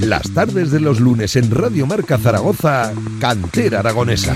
[0.00, 4.32] Las tardes de los lunes en Radio Marca Zaragoza, Cantera Aragonesa.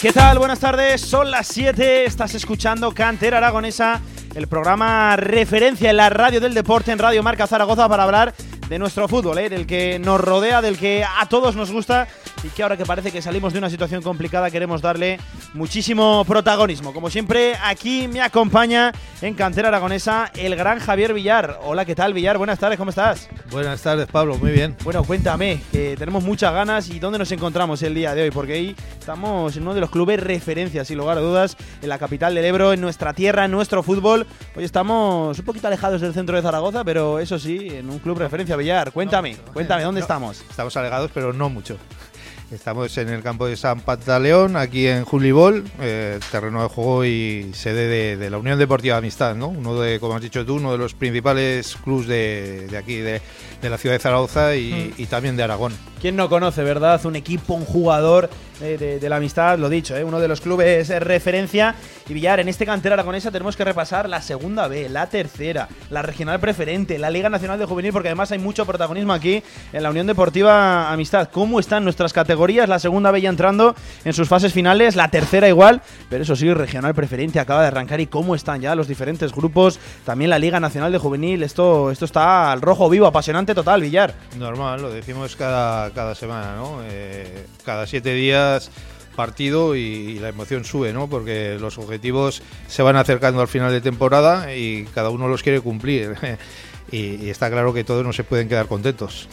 [0.00, 0.38] ¿Qué tal?
[0.38, 4.00] Buenas tardes, son las 7, estás escuchando Cantera Aragonesa,
[4.36, 8.32] el programa referencia en la radio del deporte en Radio Marca Zaragoza para hablar
[8.68, 9.48] de nuestro fútbol, ¿eh?
[9.48, 12.06] del que nos rodea, del que a todos nos gusta
[12.42, 15.18] y que ahora que parece que salimos de una situación complicada queremos darle
[15.54, 16.92] muchísimo protagonismo.
[16.92, 18.92] Como siempre, aquí me acompaña
[19.22, 21.60] en Cantera Aragonesa el gran Javier Villar.
[21.62, 22.38] Hola, ¿qué tal Villar?
[22.38, 23.28] Buenas tardes, ¿cómo estás?
[23.50, 24.76] Buenas tardes, Pablo, muy bien.
[24.84, 28.52] Bueno, cuéntame, que tenemos muchas ganas y dónde nos encontramos el día de hoy, porque
[28.54, 32.34] ahí estamos en uno de los clubes referencias, sin lugar a dudas, en la capital
[32.34, 34.26] del Ebro, en nuestra tierra, en nuestro fútbol.
[34.54, 38.18] Hoy estamos un poquito alejados del centro de Zaragoza, pero eso sí, en un club
[38.18, 38.92] referencia, Villar.
[38.92, 40.44] Cuéntame, cuéntame, ¿dónde estamos?
[40.48, 41.76] Estamos alejados, pero no mucho.
[42.50, 47.50] Estamos en el campo de San Pantaleón, aquí en Julibol, eh, terreno de juego y
[47.52, 49.48] sede de, la Unión Deportiva Amistad, ¿no?
[49.48, 53.20] Uno de, como has dicho tú, uno de los principales clubes de, aquí, de,
[53.60, 55.02] la ciudad de Zaragoza y, mm.
[55.02, 55.74] y, también de Aragón.
[56.00, 57.04] ¿Quién no conoce, verdad?
[57.04, 60.04] Un equipo, un jugador de, la amistad, lo dicho, ¿eh?
[60.04, 61.74] uno de los clubes es referencia.
[62.08, 66.02] Y Villar, en este cantera aragonesa tenemos que repasar la segunda B, la tercera, la
[66.02, 69.42] regional preferente, la Liga Nacional de Juvenil, porque además hay mucho protagonismo aquí
[69.72, 71.28] en la Unión Deportiva Amistad.
[71.32, 72.68] ¿Cómo están nuestras categorías?
[72.68, 76.52] La segunda B ya entrando en sus fases finales, la tercera igual, pero eso sí,
[76.52, 78.00] regional preferente acaba de arrancar.
[78.00, 79.78] ¿Y cómo están ya los diferentes grupos?
[80.04, 84.14] También la Liga Nacional de Juvenil, esto, esto está al rojo vivo, apasionante total, Villar.
[84.36, 86.80] Normal, lo decimos cada, cada semana, ¿no?
[86.84, 88.47] Eh, cada siete días
[89.18, 91.08] partido y, la emoción sube, ¿no?
[91.08, 95.60] Porque los objetivos se van acercando al final de temporada y cada uno los quiere
[95.60, 96.14] cumplir.
[96.92, 99.28] y, está claro que todos no se pueden quedar contentos.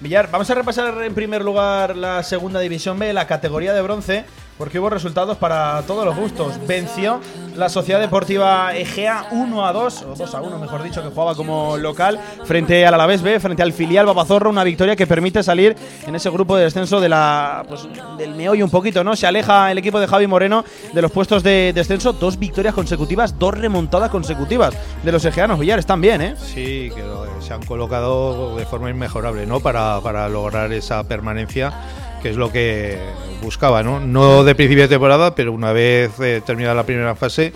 [0.00, 4.24] Villar, vamos a repasar en primer lugar la segunda división B, la categoría de bronce
[4.62, 6.54] porque hubo resultados para todos los gustos.
[6.68, 7.18] Venció
[7.56, 11.34] la Sociedad Deportiva Egea 1 a 2, o 2 a 1 mejor dicho, que jugaba
[11.34, 15.74] como local, frente al Alavés B, frente al filial Babazorro, una victoria que permite salir
[16.06, 19.16] en ese grupo de descenso de la, pues, del meollo un poquito, ¿no?
[19.16, 23.36] Se aleja el equipo de Javi Moreno de los puestos de descenso, dos victorias consecutivas,
[23.40, 25.58] dos remontadas consecutivas de los egeanos.
[25.58, 26.36] Villar, están bien, ¿eh?
[26.36, 27.02] Sí, que
[27.40, 29.58] se han colocado de forma inmejorable, ¿no?
[29.58, 31.72] Para, para lograr esa permanencia
[32.22, 32.98] que es lo que
[33.42, 34.00] buscaba, ¿no?
[34.00, 37.52] No de principio de temporada, pero una vez eh, terminada la primera fase,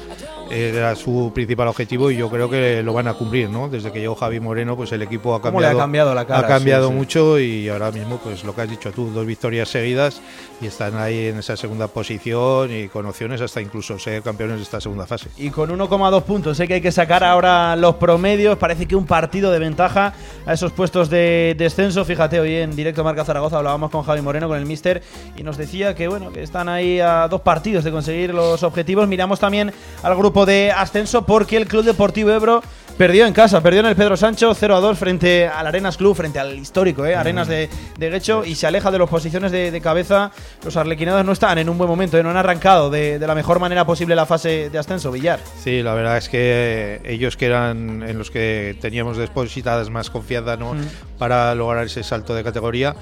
[0.50, 3.68] era su principal objetivo y yo creo que lo van a cumplir, ¿no?
[3.68, 6.40] Desde que llegó Javi Moreno, pues el equipo ha cambiado, ha cambiado la cara?
[6.40, 10.20] Ha cambiado mucho y ahora mismo, pues lo que has dicho tú, dos victorias seguidas
[10.60, 14.62] y están ahí en esa segunda posición y con opciones hasta incluso ser campeones de
[14.62, 15.28] esta segunda fase.
[15.36, 19.06] Y con 1,2 puntos, sé que hay que sacar ahora los promedios, parece que un
[19.06, 20.14] partido de ventaja
[20.46, 22.04] a esos puestos de descenso.
[22.04, 25.02] Fíjate, hoy en directo Marca Zaragoza hablábamos con Javi Moreno, con el Mister,
[25.36, 29.08] y nos decía que bueno, que están ahí a dos partidos de conseguir los objetivos.
[29.08, 32.62] Miramos también al grupo de ascenso porque el Club Deportivo Ebro
[32.98, 36.16] perdió en casa, perdió en el Pedro Sancho 0 a 2 frente al Arenas Club,
[36.16, 37.14] frente al histórico ¿eh?
[37.14, 40.32] Arenas de, de Guecho y se aleja de las posiciones de, cabeza.
[40.64, 42.22] Los arlequinados no están en un buen momento, ¿eh?
[42.22, 45.40] no han arrancado de, la mejor manera posible la fase de ascenso, Villar.
[45.62, 50.56] Sí, la verdad es que ellos que eran en los que teníamos depositadas más confianza
[50.56, 50.74] ¿no?
[51.18, 52.96] para lograr ese salto de categoría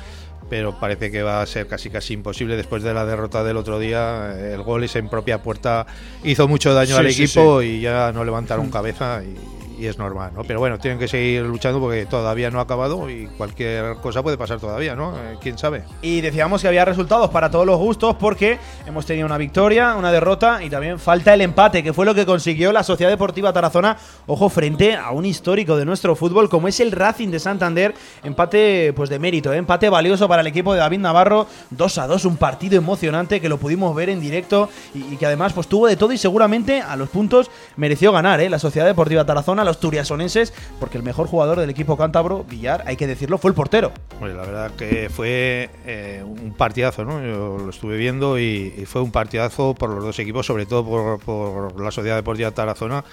[0.48, 3.78] pero parece que va a ser casi casi imposible después de la derrota del otro
[3.78, 4.34] día.
[4.38, 5.86] El gol ese en propia puerta
[6.22, 10.44] hizo mucho daño al equipo y ya no levantaron cabeza y, y es normal, ¿no?
[10.44, 14.38] Pero bueno, tienen que seguir luchando porque todavía no ha acabado y cualquier cosa puede
[14.38, 15.16] pasar todavía, ¿no?
[15.16, 15.84] Eh, ¿Quién sabe?
[16.02, 20.12] Y decíamos que había resultados para todos los gustos porque hemos tenido una victoria, una
[20.12, 23.96] derrota y también falta el empate, que fue lo que consiguió la Sociedad Deportiva Tarazona,
[24.26, 28.92] ojo, frente a un histórico de nuestro fútbol como es el Racing de Santander, empate
[28.94, 29.56] pues de mérito, ¿eh?
[29.56, 33.48] empate valioso para el equipo de David Navarro, 2 a 2, un partido emocionante que
[33.48, 36.96] lo pudimos ver en directo y, que además pues tuvo de todo y seguramente a
[36.96, 38.50] los puntos mereció ganar, ¿eh?
[38.50, 42.96] La Sociedad Deportiva Tarazona los turiasonenses, porque el mejor jugador del equipo cántabro, Villar, hay
[42.96, 43.92] que decirlo, fue el portero.
[44.18, 47.20] Pues la verdad que fue eh, un partidazo, ¿no?
[47.20, 51.20] Yo lo estuve viendo y, fue un partidazo por los dos equipos, sobre todo por,
[51.20, 53.04] por la Sociedad Deportiva Tarazona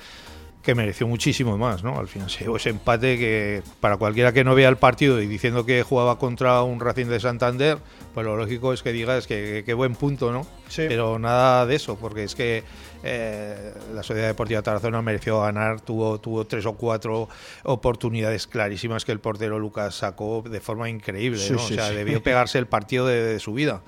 [0.61, 1.97] que mereció muchísimo más, ¿no?
[1.97, 5.65] Al final se ese empate que para cualquiera que no vea el partido y diciendo
[5.65, 7.79] que jugaba contra un Racing de Santander,
[8.13, 10.45] pues lo lógico es que digas que qué buen punto, ¿no?
[10.67, 10.83] Sí.
[10.87, 12.63] Pero nada de eso, porque es que
[13.03, 17.29] eh, la Sociedad Deportiva Tarazona mereció ganar, tuvo, tuvo tres o cuatro
[17.63, 21.57] oportunidades clarísimas que el portero Lucas sacó de forma increíble, ¿no?
[21.57, 23.81] o sea, debió pegarse el partido de su vida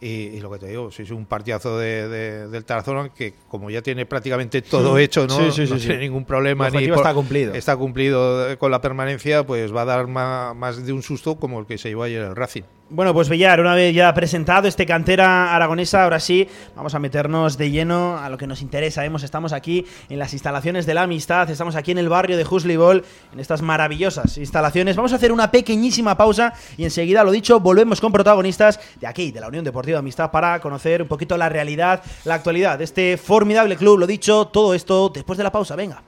[0.00, 3.82] Y, lo que te digo, si es un partidazo de, del Tarazona que como ya
[3.82, 6.70] tiene prácticamente todo hecho, no, no tiene ningún problema.
[6.70, 7.54] ni está cumplido.
[7.54, 11.58] Está cumplido con la permanencia, pues va a dar más, más de un susto como
[11.58, 12.62] el que se llevó ayer el Racing.
[12.90, 17.58] Bueno, pues Villar, una vez ya presentado este cantera aragonesa, ahora sí, vamos a meternos
[17.58, 19.02] de lleno a lo que nos interesa.
[19.02, 22.46] Vemos, estamos aquí en las instalaciones de la amistad, estamos aquí en el barrio de
[22.46, 24.96] Huslibol, en estas maravillosas instalaciones.
[24.96, 29.32] Vamos a hacer una pequeñísima pausa y enseguida, lo dicho, volvemos con protagonistas de aquí,
[29.32, 33.16] de la Unión Deportiva Amistad, para conocer un poquito la realidad, la actualidad de este
[33.16, 33.98] formidable club.
[33.98, 35.76] Lo dicho, todo esto después de la pausa.
[35.76, 36.02] Venga.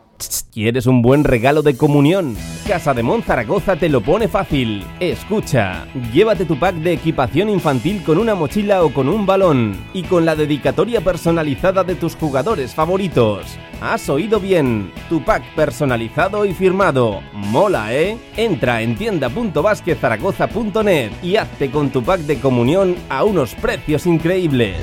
[0.53, 2.37] ¿Quieres un buen regalo de comunión?
[2.67, 4.85] Casa de Mon Zaragoza te lo pone fácil.
[4.99, 10.03] Escucha, llévate tu pack de equipación infantil con una mochila o con un balón y
[10.03, 13.47] con la dedicatoria personalizada de tus jugadores favoritos.
[13.81, 17.23] Has oído bien, tu pack personalizado y firmado.
[17.33, 18.19] Mola, ¿eh?
[18.37, 24.77] Entra en tienda.basquezaragoza.net y hazte con tu pack de comunión a unos precios increíbles.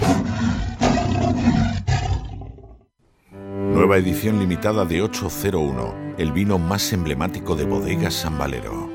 [3.87, 8.91] Nueva edición limitada de 801, el vino más emblemático de Bodegas San Valero.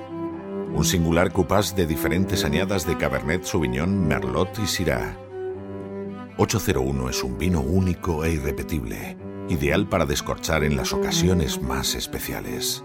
[0.75, 5.17] Un singular cupás de diferentes añadas de Cabernet Sauvignon, Merlot y Syrah.
[6.37, 9.17] 801 es un vino único e irrepetible,
[9.49, 12.85] ideal para descorchar en las ocasiones más especiales.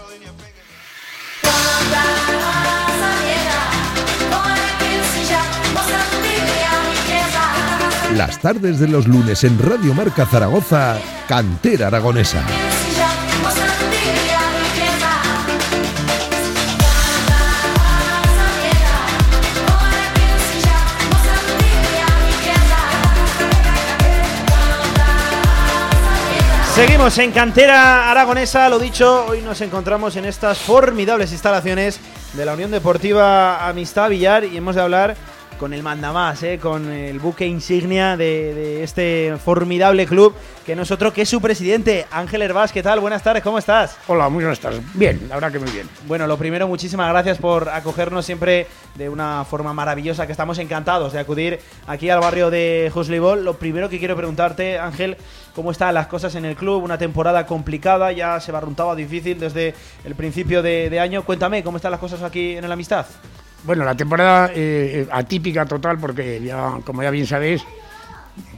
[8.21, 10.95] Las tardes de los lunes en Radio Marca Zaragoza,
[11.27, 12.43] Cantera Aragonesa.
[26.75, 31.99] Seguimos en Cantera Aragonesa, lo dicho, hoy nos encontramos en estas formidables instalaciones
[32.33, 35.17] de la Unión Deportiva Amistad Villar y hemos de hablar
[35.61, 36.57] con el mandamás, ¿eh?
[36.57, 40.33] con el buque insignia de, este formidable club,
[40.65, 42.71] que no es otro que su presidente, Ángel Hervás.
[42.71, 42.99] ¿Qué tal?
[42.99, 43.95] Buenas tardes, ¿cómo estás?
[44.07, 44.81] Hola, muy buenas tardes.
[44.95, 45.87] Bien, la verdad que muy bien.
[46.07, 48.65] Bueno, lo primero, muchísimas gracias por acogernos siempre
[48.95, 53.45] de una forma maravillosa, que estamos encantados de acudir aquí al barrio de Juslibol.
[53.45, 55.15] Lo primero que quiero preguntarte, Ángel,
[55.53, 56.83] ¿cómo están las cosas en el club?
[56.83, 59.75] Una temporada complicada, ya se barruntaba difícil desde
[60.05, 61.23] el principio de, de año.
[61.23, 63.05] Cuéntame, ¿cómo están las cosas aquí en el Amistad?
[63.63, 67.63] Bueno, la temporada eh, atípica total porque ya, como ya bien sabéis,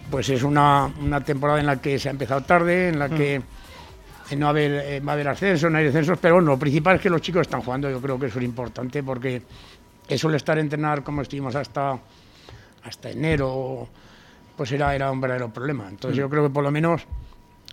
[0.10, 0.90] pues es una,
[1.26, 4.40] temporada en la que se ha empezado tarde, en la que mm.
[4.40, 6.60] no va a, haber, eh, va a haber ascenso, no hay descensos, pero bueno, lo
[6.60, 9.42] principal es que los chicos están jugando, yo creo que eso es importante porque
[10.08, 12.00] eso el estar a entrenar como estuvimos hasta,
[12.84, 13.90] hasta enero,
[14.56, 15.90] pues era, era un verdadero problema.
[15.90, 16.22] Entonces mm.
[16.22, 17.06] yo creo que por lo menos,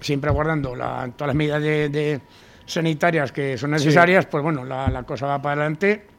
[0.00, 2.20] siempre aguardando todas las medidas de,
[2.66, 6.09] sanitarias que son necesarias, pues bueno, la, la cosa va para adelante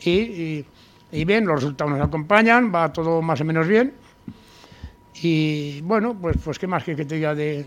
[0.00, 0.64] y,
[1.10, 3.94] bien, los resultados nos acompañan, va todo más o menos bien.
[5.22, 7.66] Y bueno, pues, pues qué más que, que te diga de,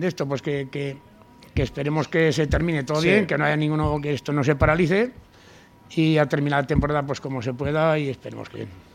[0.00, 0.96] esto, pues que, que,
[1.54, 5.12] esperemos que se termine todo bien, que no haya ninguno, que esto no se paralice
[5.90, 8.85] y a terminar la temporada pues como se pueda y esperemos que bien.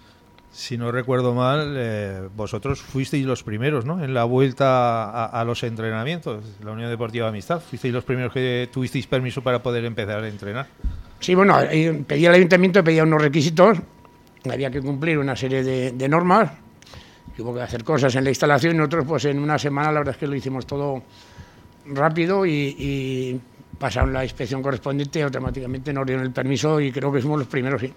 [0.52, 4.04] Si no recuerdo mal, eh, vosotros fuisteis los primeros, ¿no?
[4.04, 9.08] En la vuelta a, los entrenamientos, la Unión Deportiva Amistad, fuisteis los primeros que tuvisteis
[9.08, 10.68] permiso para poder empezar a entrenar.
[11.22, 11.58] Sí, bueno,
[12.06, 13.78] pedía al ayuntamiento, pedía unos requisitos,
[14.52, 16.52] había que cumplir una serie de, normas,
[17.40, 20.16] hubo que hacer cosas en la instalación y nosotros pues en una semana la verdad
[20.16, 21.02] es que lo hicimos todo
[21.86, 23.40] rápido y,
[23.80, 27.48] pasaron la inspección correspondiente y automáticamente nos dieron el permiso y creo que somos los
[27.48, 27.92] primeros, sí.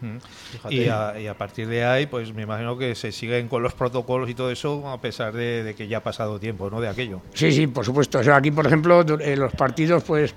[0.00, 0.70] Mm.
[0.70, 4.34] Y a, partir de ahí, pues me imagino que se siguen con los protocolos y
[4.34, 6.80] todo eso, a pesar de, que ya ha pasado tiempo, ¿no?
[6.80, 7.20] De aquello.
[7.34, 8.18] Sí, sí, por supuesto.
[8.18, 10.34] O sea, aquí, por ejemplo, en los partidos, pues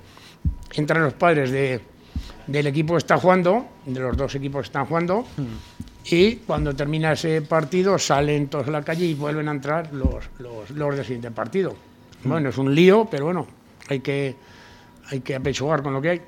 [0.73, 1.79] entran los padres de,
[2.47, 5.25] del equipo que está jugando, de los dos equipos que están jugando,
[6.05, 10.29] y cuando termina ese partido salen todos a la calle y vuelven a entrar los,
[10.39, 11.75] los, los del siguiente partido.
[12.23, 13.47] Bueno, es un lío, pero bueno,
[13.89, 14.35] hay que,
[15.09, 16.21] hay que apechugar con lo que hay.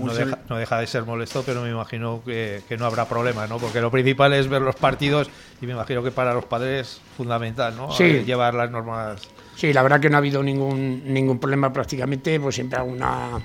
[0.00, 3.46] No deja, no deja de ser molesto, pero me imagino que, que no habrá problema,
[3.46, 3.58] ¿no?
[3.58, 7.00] Porque lo principal es ver los partidos y me imagino que para los padres es
[7.16, 7.92] fundamental, ¿no?
[7.92, 8.04] Sí.
[8.04, 9.20] Eh, Llevar las normas.
[9.56, 13.40] Sí, la verdad que no ha habido ningún, ningún problema prácticamente, pues siempre alguna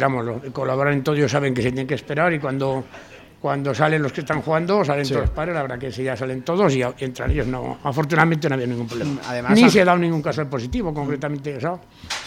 [0.00, 2.84] vamos, los que colaboran en todo ellos saben que se tienen que esperar y cuando,
[3.44, 6.16] cuando salen los que están jugando, salen todos los padres, la verdad que sí, ya
[6.16, 9.20] salen todos y, entre ellos no, afortunadamente no había ningún problema.
[9.26, 11.80] Además, Ni se ha dado ningún caso positivo concretamente, ¿sabes?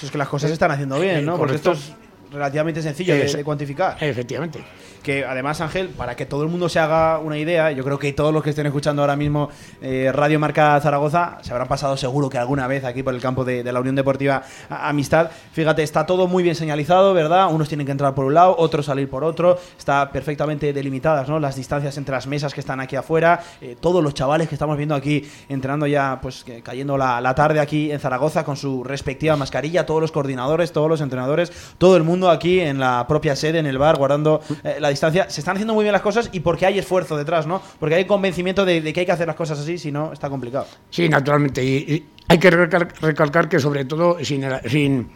[0.03, 1.33] Es que las cosas se están haciendo bien, ¿no?
[1.33, 1.91] Eh, Porque esto es
[2.31, 3.97] relativamente sencillo de cuantificar.
[3.99, 4.63] Efectivamente.
[5.07, 8.11] Que además, Ángel, para que todo el mundo se haga una idea, yo creo que
[8.11, 9.47] todos los que estén escuchando ahora mismo
[9.81, 13.45] eh, Radio Marca Zaragoza se habrán pasado seguro que alguna vez aquí por el campo
[13.45, 15.31] de, la Unión Deportiva Amistad.
[15.53, 17.47] Fíjate, está todo muy bien señalizado, ¿verdad?
[17.49, 19.57] Unos tienen que entrar por un lado, otros salir por otro.
[19.77, 21.39] Está perfectamente delimitadas, ¿no?
[21.39, 23.41] Las distancias entre las mesas que están aquí afuera.
[23.61, 27.61] Eh, todos los chavales que estamos viendo aquí entrenando ya, pues cayendo la, la tarde
[27.61, 29.85] aquí en Zaragoza con su respectiva mascarilla.
[29.85, 33.67] Todos los coordinadores, todos los entrenadores, todo el mundo aquí en la propia sede, en
[33.67, 34.96] el bar, guardando eh, la distancia.
[35.29, 37.61] Se están haciendo muy bien las cosas y porque hay esfuerzo detrás, ¿no?
[37.79, 40.29] Porque hay convencimiento de, de que hay que hacer las cosas así, si no, está
[40.29, 40.67] complicado.
[40.89, 41.63] Sí, naturalmente.
[41.63, 45.09] Y, y hay que recal- recalcar que sobre todo sin el, sin,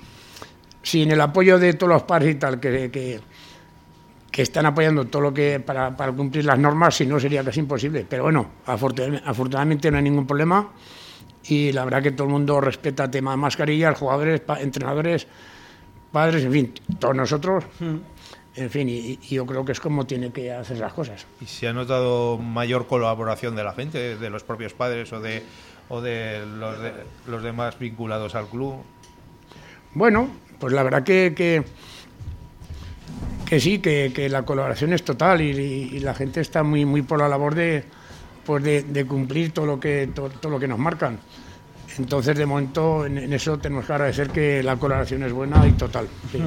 [0.82, 3.20] sin el apoyo de todos los padres y tal, que, que,
[4.32, 7.60] que están apoyando todo lo que para, para cumplir las normas, si no sería casi
[7.60, 8.06] imposible.
[8.10, 10.70] Pero bueno, afortun- afortunadamente no hay ningún problema
[11.46, 15.28] y la verdad que todo el mundo respeta el tema de mascarillas, jugadores, pa- entrenadores,
[16.12, 17.64] padres, en fin, todos nosotros.
[18.56, 21.26] En fin, y, y yo creo que es como tiene que hacer las cosas.
[21.40, 25.42] ¿Y se ha notado mayor colaboración de la gente, de los propios padres o de,
[25.88, 26.92] o de los, de,
[27.28, 28.76] los demás vinculados al club?
[29.94, 30.30] Bueno,
[30.60, 31.64] pues la verdad que, que,
[33.46, 36.84] que sí, que, que la colaboración es total y, y- y la gente está muy,
[36.86, 37.86] muy por la labor de,
[38.46, 41.20] pues de, de cumplir todo lo, que, todo, todo lo que nos marcan.
[41.98, 45.72] Entonces, de momento, en, en eso tenemos que agradecer que la colaboración es buena y
[45.74, 46.08] total.
[46.32, 46.40] sí.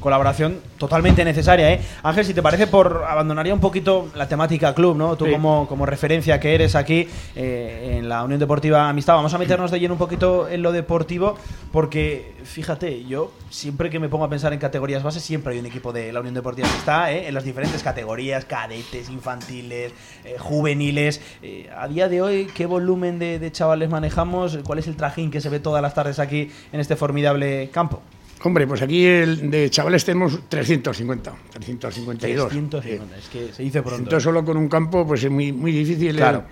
[0.00, 1.80] Colaboración totalmente necesaria, ¿eh?
[2.02, 5.16] Ángel, si te parece, por abandonaría un poquito la temática club, ¿no?
[5.16, 5.32] Tú Sí.
[5.32, 9.70] como, como referencia que eres aquí eh, en la Unión Deportiva Amistad, vamos a meternos
[9.70, 11.36] de lleno un poquito en lo deportivo,
[11.72, 15.66] porque fíjate, yo siempre que me pongo a pensar en categorías bases, siempre hay un
[15.66, 17.28] equipo de la Unión Deportiva Amistad, ¿eh?
[17.28, 19.92] En las diferentes categorías, cadetes, infantiles,
[20.24, 21.20] eh, juveniles.
[21.42, 24.58] Eh, a día de hoy, ¿qué volumen de, de chavales manejamos?
[24.64, 28.02] ¿Cuál es el trajín que se ve todas las tardes aquí en este formidable campo?
[28.42, 32.48] Hombre, pues aquí el, de chavales tenemos 350, 352.
[32.48, 33.98] 350, es que se dice pronto.
[33.98, 36.16] Entonces, solo con un campo, pues es muy, muy difícil.
[36.16, 36.44] Claro.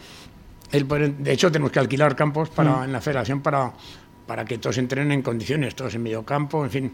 [0.73, 0.87] el
[1.23, 2.85] de hecho, tenemos que alquilar campos para, Mm.
[2.85, 3.73] en la federación para,
[4.27, 6.93] para que todos entrenen en condiciones, todos en medio campo, en fin.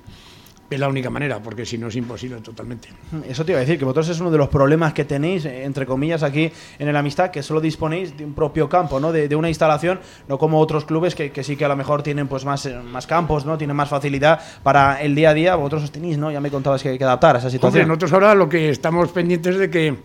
[0.75, 2.89] Es la única manera, porque si no es imposible totalmente.
[3.29, 5.65] Eso te iba a decir, que vosotros es uno de los problemas que tenéis, eh,
[5.65, 9.13] entre comillas, aquí en el Amistad, que solo disponéis de un propio campo, ¿no?
[9.13, 12.03] De, de una instalación, no como otros clubes que, que sí que a lo mejor
[12.03, 13.59] tienen pues más, eh, más campos, ¿no?
[13.59, 15.55] Tienen más facilidad para el día a día.
[15.57, 16.31] Vosotros os tenéis, ¿no?
[16.31, 17.87] Ya me contabas que hay que adaptar a esa situación.
[17.89, 19.97] nosotros ahora lo que estamos pendientes de que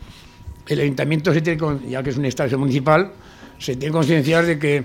[0.67, 3.11] el ayuntamiento, se tiene, ya que es una instalación municipal,
[3.57, 4.83] se tiene que concienciar de que,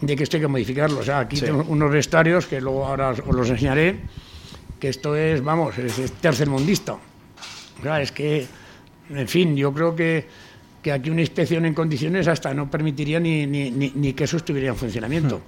[0.00, 0.98] de que esto hay que modificarlo.
[0.98, 1.42] O sea, aquí Sí.
[1.42, 4.00] tenemos unos vestuarios que luego ahora os los enseñaré,
[4.80, 6.94] que esto es, vamos, es, es tercermundista.
[6.94, 8.46] O sea, es que,
[9.10, 10.26] en fin, yo creo que,
[10.82, 14.36] que aquí una inspección en condiciones hasta no permitiría ni, ni, ni, ni que eso
[14.36, 15.40] estuviera en funcionamiento.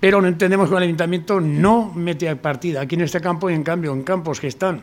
[0.00, 3.64] Pero no entendemos que el ayuntamiento no mete partida aquí en este campo y en
[3.64, 4.82] cambio en campos que están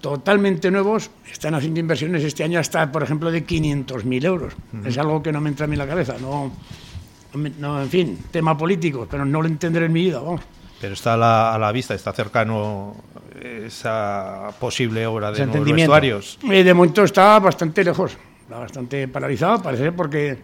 [0.00, 4.54] totalmente nuevos, están haciendo inversiones este año hasta, por ejemplo, de 500.000 euros.
[4.84, 6.16] Es algo que no me entra a mí en la cabeza.
[6.20, 6.52] No,
[7.58, 10.20] no, en fin, tema político, pero no lo entenderé en mi vida.
[10.20, 10.40] Vamos.
[10.80, 12.96] Pero está a la, a la vista, está cercano
[13.42, 16.38] esa posible obra de nuevos vestuarios.
[16.50, 20.38] Eh, de momento está bastante lejos, está bastante paralizado, parece, porque...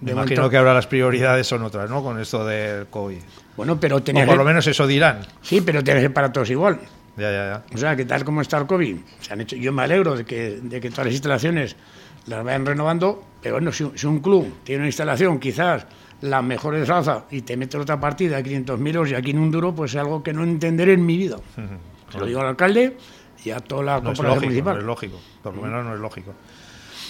[0.00, 2.02] Me imagino momento- que ahora las prioridades son otras, ¿no?
[2.02, 3.18] Con esto del COVID.
[3.56, 5.20] Bueno, pero O tenía por que- lo menos eso dirán.
[5.40, 6.80] Sí, pero tiene que ser para todos igual.
[7.16, 7.62] Ya, ya, ya.
[7.74, 10.24] O sea, que tal como está el COVID, se han hecho, yo me alegro de
[10.24, 11.76] que, de que todas las instalaciones
[12.26, 15.86] las vayan renovando, pero bueno, si, si un club tiene una instalación quizás
[16.24, 19.38] la mejor de raza y te mete otra partida de 500.000 euros y aquí en
[19.38, 21.36] un duro, pues es algo que no entenderé en mi vida.
[22.10, 22.96] Se lo digo al alcalde
[23.44, 24.74] y a toda la No es lógico, municipal.
[24.74, 25.20] no es lógico.
[25.42, 26.32] Por lo menos no es lógico.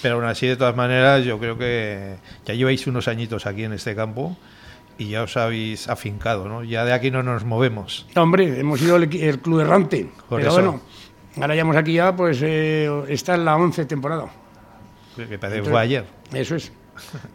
[0.02, 3.72] Pero aún así, de todas maneras, yo creo que ya lleváis unos añitos aquí en
[3.72, 4.36] este campo
[4.98, 6.64] y ya os habéis afincado, ¿no?
[6.64, 8.06] Ya de aquí no nos movemos.
[8.16, 10.60] Hombre, hemos sido el, club errante, Por pero eso.
[10.60, 10.80] bueno,
[11.40, 14.26] ahora llevamos aquí ya, pues eh, esta es la 11 temporada.
[15.16, 16.04] Que parece que fue ayer.
[16.32, 16.72] Eso es,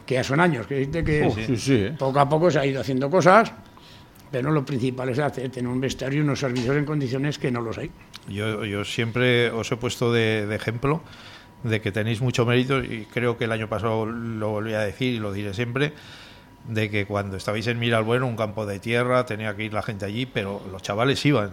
[0.05, 1.95] que ya son años, que que sí, sí, ¿eh?
[1.97, 3.51] poco a poco se ha ido haciendo cosas,
[4.31, 7.61] pero lo principal es hacer, tener un vestuario y unos servicios en condiciones que no
[7.61, 7.91] los hay.
[8.27, 11.01] Yo, yo siempre os he puesto de, de ejemplo
[11.63, 15.13] de que tenéis mucho mérito y creo que el año pasado lo volví a decir
[15.15, 15.93] y lo diré siempre
[16.67, 20.05] de que cuando estabais en Miralbueno, un campo de tierra, tenía que ir la gente
[20.05, 21.51] allí, pero los chavales iban.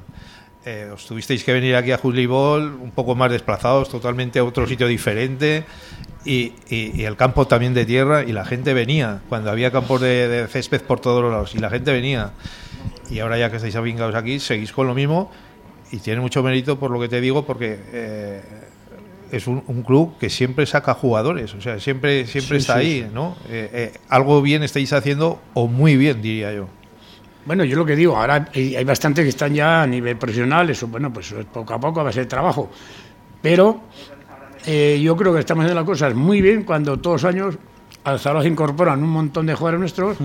[0.66, 4.66] Eh, os tuvisteis que venir aquí a Ball un poco más desplazados, totalmente a otro
[4.66, 5.64] sitio diferente.
[6.24, 10.00] Y, y- y el campo también de tierra y la gente venía cuando había campos
[10.00, 12.32] de, de césped por todos los lados y la gente venía
[13.08, 15.30] y ahora ya que estáis avingados aquí seguís con lo mismo
[15.92, 18.42] y tiene mucho mérito por lo que te digo porque eh,
[19.30, 22.78] es un, un club que siempre saca jugadores o sea siempre siempre Sí, está sí,
[22.80, 23.06] ahí sí.
[23.14, 26.66] no Eh, eh, algo bien estáis haciendo o muy bien diría yo
[27.46, 30.68] Bueno, yo lo que digo, ahora hay, hay bastantes que están ya a nivel profesional,
[30.68, 32.70] eso, bueno, pues poco a poco va a ser trabajo.
[33.40, 33.82] Pero
[34.66, 37.58] eh, yo creo que estamos haciendo las cosas muy bien cuando todos los años
[38.04, 40.16] al Zaragoza incorporan un montón de jugadores nuestros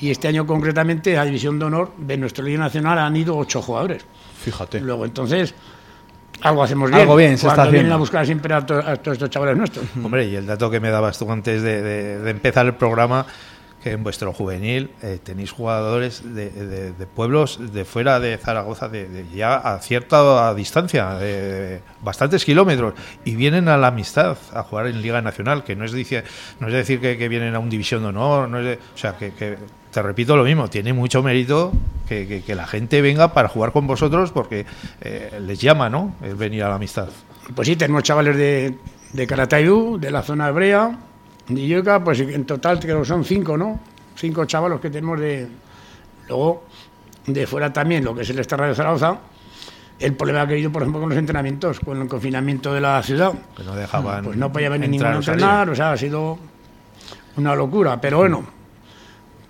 [0.00, 3.60] y este año concretamente a División de Honor de nuestra Liga Nacional han ido ocho
[3.62, 4.04] jugadores.
[4.42, 4.80] Fíjate.
[4.80, 5.54] Luego, entonces,
[6.42, 7.02] algo hacemos bien.
[7.02, 7.94] Algo bien se está cuando vienen haciendo.
[7.94, 9.84] a buscar siempre a, to- a todos estos chavales nuestros.
[10.02, 13.26] Hombre, y el dato que me dabas tú antes de, de- de empezar el programa,
[13.82, 19.24] que en vuestro juvenil eh, tenéis jugadores de, de- pueblos de fuera de Zaragoza, de,
[19.34, 25.00] ya a cierta distancia, de bastantes kilómetros, y vienen a la amistad a jugar en
[25.02, 26.24] Liga Nacional, que no es, dice,
[26.58, 29.16] no es decir que, que vienen a un división de honor, no es o sea,
[29.16, 29.56] que, que
[29.92, 31.72] te repito lo mismo, tiene mucho mérito
[32.08, 34.66] que, que- la gente venga para jugar con vosotros porque
[35.00, 36.14] eh, les llama, ¿no?
[36.22, 37.08] El venir a la amistad.
[37.54, 38.76] Pues sí, tenemos chavales de,
[39.12, 40.98] de Caratayú, de la zona de Brea,
[41.48, 43.80] de Illoca, pues en total creo que son cinco, ¿no?
[44.16, 45.46] Cinco chavalos que tenemos de...
[46.28, 46.64] Luego,
[47.26, 49.18] de fuera también, lo que es el Estarra de Zaragoza,
[49.98, 53.02] el problema que ha habido, por ejemplo, con los entrenamientos, con el confinamiento de la
[53.02, 53.32] ciudad.
[53.56, 56.38] Que no dejaban Pues no podía venir ninguno a entrenar, o sea, ha sido
[57.36, 58.44] una locura, pero bueno,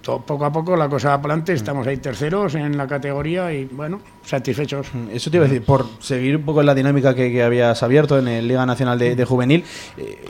[0.02, 3.52] to- poco a poco la cosa va para adelante, estamos ahí terceros en la categoría
[3.52, 4.88] y bueno, satisfechos.
[5.12, 7.82] Eso te iba a decir, por seguir un poco en la dinámica que, que habías
[7.82, 9.64] abierto en el Liga Nacional de, de Juvenil,
[9.96, 10.24] eh,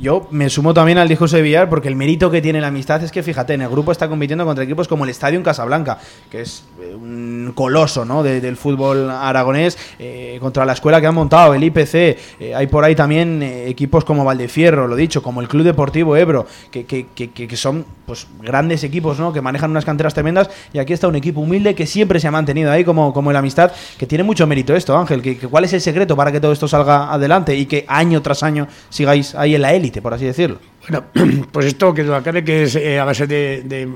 [0.00, 3.02] yo me sumo también al discurso de Villar porque el mérito que tiene la amistad
[3.02, 5.98] es que, fíjate, en el grupo está compitiendo contra equipos como el Estadio en Casablanca,
[6.30, 8.22] que es eh, un coloso ¿no?
[8.22, 11.94] de- del fútbol aragonés, eh, contra la escuela que han montado, el IPC.
[12.40, 16.46] eh, hay por ahí también equipos como Valdefierro, lo dicho, como el Club Deportivo Ebro,
[16.70, 19.32] que, que- que- son pues grandes equipos ¿no?
[19.32, 20.50] que manejan unas canteras tremendas.
[20.72, 23.36] Y aquí está un equipo humilde que siempre se ha mantenido ahí como, como el
[23.36, 25.22] amistad, que tiene mucho mérito esto, Ángel.
[25.22, 28.42] Que ¿Cuál es el secreto para que todo esto salga adelante y que año tras
[28.42, 30.58] año sigáis ahí en la élite, por así decirlo?
[30.88, 31.06] Bueno,
[31.52, 33.88] pues esto que duda cabe que es eh, a base de, de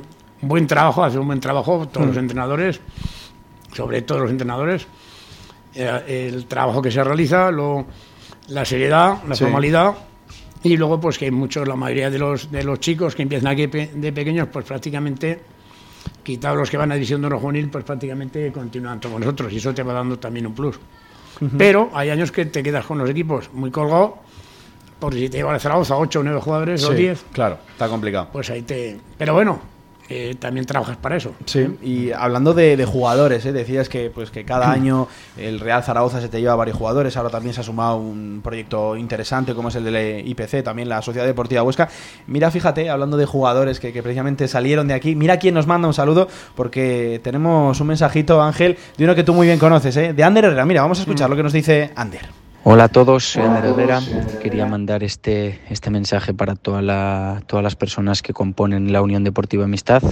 [0.42, 2.80] buen trabajo, hacer un buen trabajo todos los entrenadores,
[3.74, 4.86] sobre todo los entrenadores,
[5.74, 7.86] eh, el trabajo que se realiza, lo-
[8.48, 9.44] la seriedad, la Sí.
[9.44, 9.94] formalidad
[10.62, 13.66] y luego pues que muchos, la mayoría de los, de los chicos que empiezan aquí
[13.68, 15.40] pe- de pequeños pues prácticamente
[16.22, 19.56] quitados los que van a división de oro juvenil pues prácticamente continúan todos nosotros y
[19.58, 20.78] eso te va dando también un plus.
[21.56, 24.12] Pero hay años que te quedas con los equipos muy colgados
[25.00, 28.28] porque si te lleva a Zaragoza 8 o 9 jugadores o 10, claro, está complicado.
[28.32, 28.98] pues ahí te...
[29.18, 29.60] Pero bueno,
[30.12, 31.34] eh, también trabajas para eso.
[31.44, 33.52] Sí, y hablando de, de jugadores, ¿eh?
[33.52, 37.30] decías que pues que cada año el Real Zaragoza se te lleva varios jugadores, ahora
[37.30, 41.26] también se ha sumado un proyecto interesante como es el del IPC, también la Sociedad
[41.26, 41.88] Deportiva Huesca.
[42.26, 45.86] Mira, fíjate, hablando de jugadores que, que precisamente salieron de aquí, mira quién nos manda
[45.86, 50.12] un saludo, porque tenemos un mensajito, Ángel, de uno que tú muy bien conoces, ¿eh?
[50.12, 50.66] de Ander Herrera.
[50.66, 52.49] Mira, vamos a escuchar lo que nos dice Ander.
[52.62, 54.00] Hola a todos, soy Ander Herrera.
[54.38, 59.24] Quería mandar este, este mensaje para toda la- todas las personas que componen la Unión
[59.24, 60.02] Deportiva Amistad,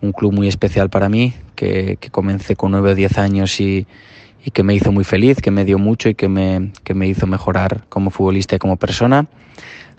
[0.00, 3.86] un club muy especial para mí, que, que comencé con 9 o 10 años y,
[4.44, 7.06] y que me hizo muy feliz, que me dio mucho y que me, que me
[7.08, 9.26] hizo mejorar como futbolista y como persona.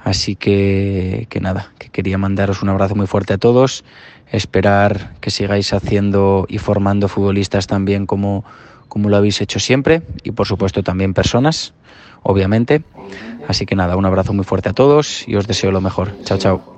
[0.04, 3.84] Así que, que nada, que quería mandaros un abrazo muy fuerte a todos,
[4.32, 8.46] esperar que sigáis haciendo y formando futbolistas también como,
[8.88, 11.74] como lo habéis hecho siempre y por supuesto también personas,
[12.24, 12.84] obviamente.
[13.48, 16.12] Así que nada, un abrazo muy fuerte a todos y os deseo lo mejor.
[16.24, 16.77] Chao, chao.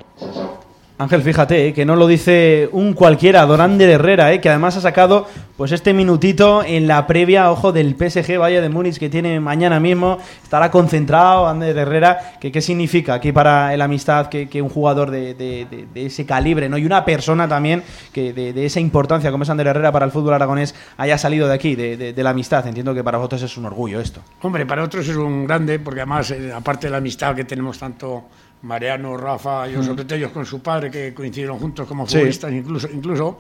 [1.02, 4.76] Ángel, fíjate, eh, que no lo dice un cualquiera, Don Ander Herrera, eh, que además
[4.76, 9.08] ha sacado pues este minutito en la previa, ojo, del PSG Valle de Múnich que
[9.10, 10.18] tiene mañana mismo.
[10.44, 12.34] Estará concentrado Ander Herrera.
[12.42, 16.78] Que, ¿Qué significa aquí para el amistad que, un jugador de, de- ese calibre ¿no?
[16.78, 17.82] y una persona también
[18.12, 21.54] que de, esa importancia como es Ander Herrera para el fútbol aragonés haya salido de
[21.54, 22.68] aquí, de la amistad?
[22.68, 24.20] Entiendo que para vosotros es un orgullo esto.
[24.42, 27.80] Hombre, para otros es un grande, porque además, eh, aparte de la amistad que tenemos
[27.80, 28.26] tanto
[28.62, 32.16] Mariano, Rafa, yo sobre todo ellos con su padre, que coincidieron juntos como Sí.
[32.18, 33.40] futbolistas, incluso, incluso,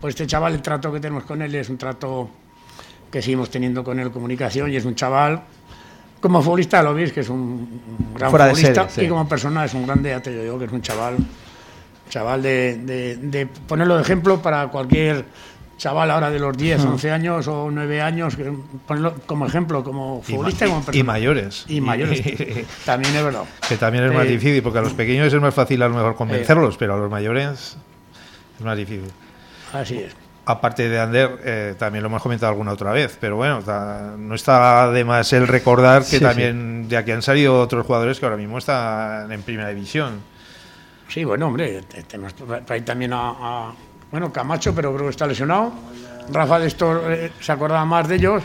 [0.00, 2.28] pues este chaval, el trato que tenemos con él es un trato
[3.10, 5.42] que seguimos teniendo con él comunicación y es un chaval,
[6.20, 7.80] como futbolista lo veis, que es un,
[8.14, 9.06] gran Fuera de futbolista serie, sí.
[9.06, 11.16] y como persona es un grande, ya te digo, que es un chaval,
[12.10, 15.24] chaval de, de- de ponerlo de ejemplo para cualquier
[15.78, 18.52] chaval ahora de los 10, 11 años o 9 años, que
[18.86, 20.98] ponerlo como ejemplo, como futbolista y, como persona.
[20.98, 21.64] y mayores.
[21.68, 22.22] Y mayores.
[22.84, 23.44] También es verdad.
[23.68, 25.94] que también es más Eh, difícil, porque a los pequeños es más fácil a lo
[25.94, 27.76] mejor convencerlos, pero a los mayores
[28.58, 29.10] es más difícil.
[29.72, 30.14] Así es.
[30.46, 33.60] aparte de Ander, eh, también lo hemos comentado alguna otra vez, pero bueno,
[34.16, 38.26] no está de más el recordar que también de aquí han salido otros jugadores que
[38.26, 40.20] ahora mismo están en primera división.
[41.08, 42.34] Sí, bueno, hombre, tenemos
[42.68, 43.72] ahí también a,
[44.10, 45.72] bueno, Camacho, pero creo que está lesionado.
[46.32, 48.42] Rafa de esto eh, se acordaba más de ellos.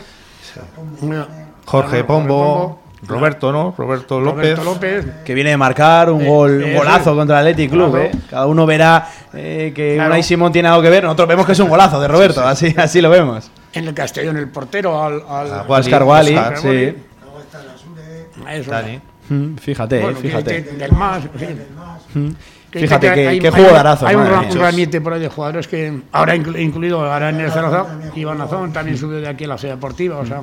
[1.64, 2.82] Jorge Pombo.
[3.04, 3.74] Roberto, ¿no?
[3.76, 5.04] Roberto López.
[5.24, 7.96] Que viene de marcar un, gol, un golazo contra el Athletic Club.
[7.96, 8.12] ¿eh?
[8.30, 11.02] Cada uno verá eh, que Unai Simón tiene algo que ver.
[11.02, 12.46] Nosotros vemos que es un golazo de Roberto.
[12.46, 13.50] Así, así lo vemos.
[13.72, 15.22] En el Castellón, el portero al.
[15.28, 16.38] al Oscar Wally.
[16.60, 16.94] Sí.
[18.68, 19.00] Dani.
[19.28, 20.62] Mm, fíjate, fíjate.
[20.62, 21.24] del más,
[22.72, 24.06] Fíjate que, qué jugadazo.
[24.06, 28.40] Hay, un, un por ahí de jugadores que ahora incluido ahora en el Zaragoza, Iván
[28.40, 30.42] Azón también subió de aquí a la sede deportiva, o sea.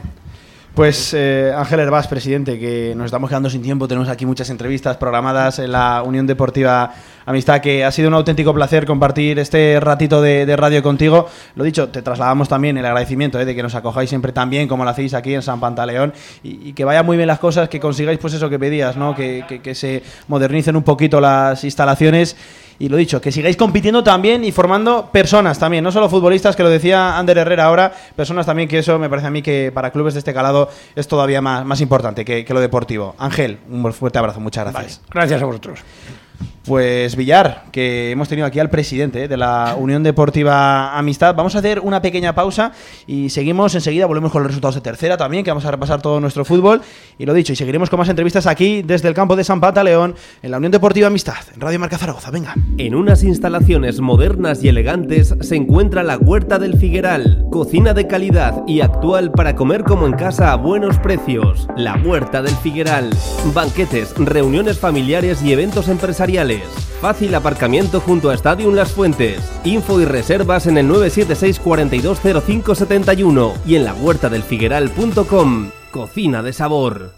[0.76, 4.98] Pues eh, Ángel Herbás, presidente, que nos estamos quedando sin tiempo, tenemos aquí muchas entrevistas
[4.98, 6.94] programadas en la Unión Deportiva
[7.26, 11.28] Amistad, que ha sido un auténtico placer compartir este ratito de, radio contigo.
[11.56, 14.68] Lo dicho, te trasladamos también el agradecimiento eh, de que nos acojáis siempre tan bien
[14.68, 17.80] como lo hacéis aquí en San Pantaleón y, que vayan muy bien las cosas, que
[17.80, 19.16] consigáis pues eso que pedías, ¿no?
[19.16, 22.36] que, que se modernicen un poquito las instalaciones
[22.80, 26.64] y lo dicho, que sigáis compitiendo también y formando personas también, no solo futbolistas, que
[26.64, 29.92] lo decía Ander Herrera ahora, personas también que eso me parece a mí que para
[29.92, 33.16] clubes de este calado es todavía más, más importante que, lo deportivo.
[33.20, 35.02] Ángel, un fuerte abrazo, muchas gracias.
[35.12, 35.80] gracias a vosotros.
[36.70, 41.34] Pues Villar, que hemos tenido aquí al presidente de la Unión Deportiva Amistad.
[41.34, 42.74] Vamos a hacer una pequeña pausa
[43.08, 44.06] y seguimos enseguida.
[44.06, 46.82] Volvemos con los resultados de tercera también, que vamos a repasar todo nuestro fútbol.
[47.18, 50.14] Y lo dicho, y seguiremos con más entrevistas aquí desde el campo de San León,
[50.44, 52.30] en la Unión Deportiva Amistad, en Radio Marca Zaragoza.
[52.30, 52.54] Venga.
[52.78, 58.62] En unas instalaciones modernas y elegantes se encuentra la Huerta del Figueral, cocina de calidad
[58.68, 61.68] y actual para comer como en casa a buenos precios.
[61.76, 63.10] La Huerta del Figueral.
[63.56, 66.59] Banquetes, reuniones familiares y eventos empresariales
[67.02, 69.40] Fácil aparcamiento junto a Stadium Las Fuentes.
[69.64, 75.72] Info y reservas en el 976 420571 y en la huerta del figueral.com.
[75.92, 77.14] Cocina de sabor.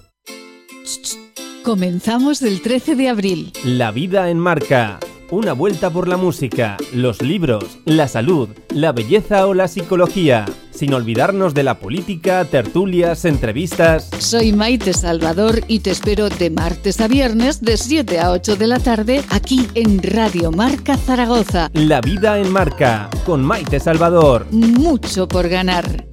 [1.63, 3.53] Comenzamos del 13 de abril.
[3.63, 4.99] La vida en marca.
[5.31, 10.93] Una vuelta por la música, los libros, la salud, la belleza o la psicología sin
[10.93, 14.09] olvidarnos de la política, tertulias, entrevistas.
[14.19, 18.67] Soy Maite Salvador y te espero de martes a viernes de 7 a 8 de
[18.67, 21.69] la tarde aquí en Radio Marca Zaragoza.
[21.73, 24.47] La vida en marca con Maite Salvador.
[24.51, 26.10] Mucho por ganar.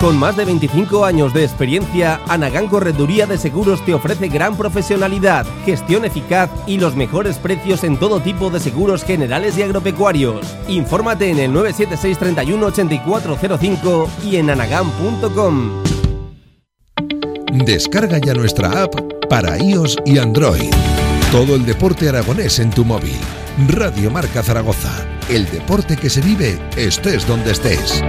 [0.00, 5.44] Con más de 25 años de experiencia, Anagán Correduría de Seguros te ofrece gran profesionalidad,
[5.66, 10.56] gestión eficaz y los mejores precios en todo tipo de seguros generales y agropecuarios.
[10.68, 15.82] Infórmate en el 976 31 8405 y en anagán.com.
[17.66, 18.94] Descarga ya nuestra app
[19.28, 20.70] para iOS y Android.
[21.30, 23.18] Todo el deporte aragonés en tu móvil.
[23.68, 25.06] Radio Marca Zaragoza.
[25.28, 28.02] El deporte que se vive estés donde estés.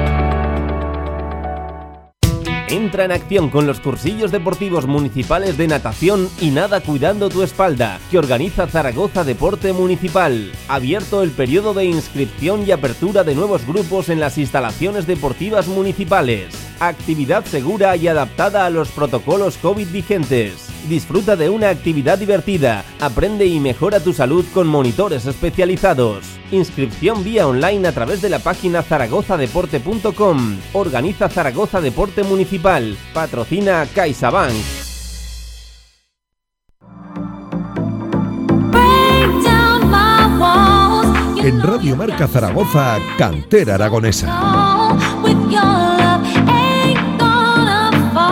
[2.71, 7.99] Entra en acción con los cursillos deportivos municipales de natación y nada cuidando tu espalda,
[8.09, 10.49] que organiza Zaragoza Deporte Municipal.
[10.69, 16.47] Abierto el periodo de inscripción y apertura de nuevos grupos en las instalaciones deportivas municipales.
[16.79, 20.70] Actividad segura y adaptada a los protocolos COVID vigentes.
[20.87, 26.25] Disfruta de una actividad divertida, aprende y mejora tu salud con monitores especializados.
[26.51, 30.57] Inscripción vía online a través de la página zaragozadeporte.com.
[30.73, 32.97] Organiza Zaragoza Deporte Municipal.
[33.13, 34.55] Patrocina CaixaBank.
[41.43, 44.27] En Radio Marca Zaragoza, Cantera Aragonesa.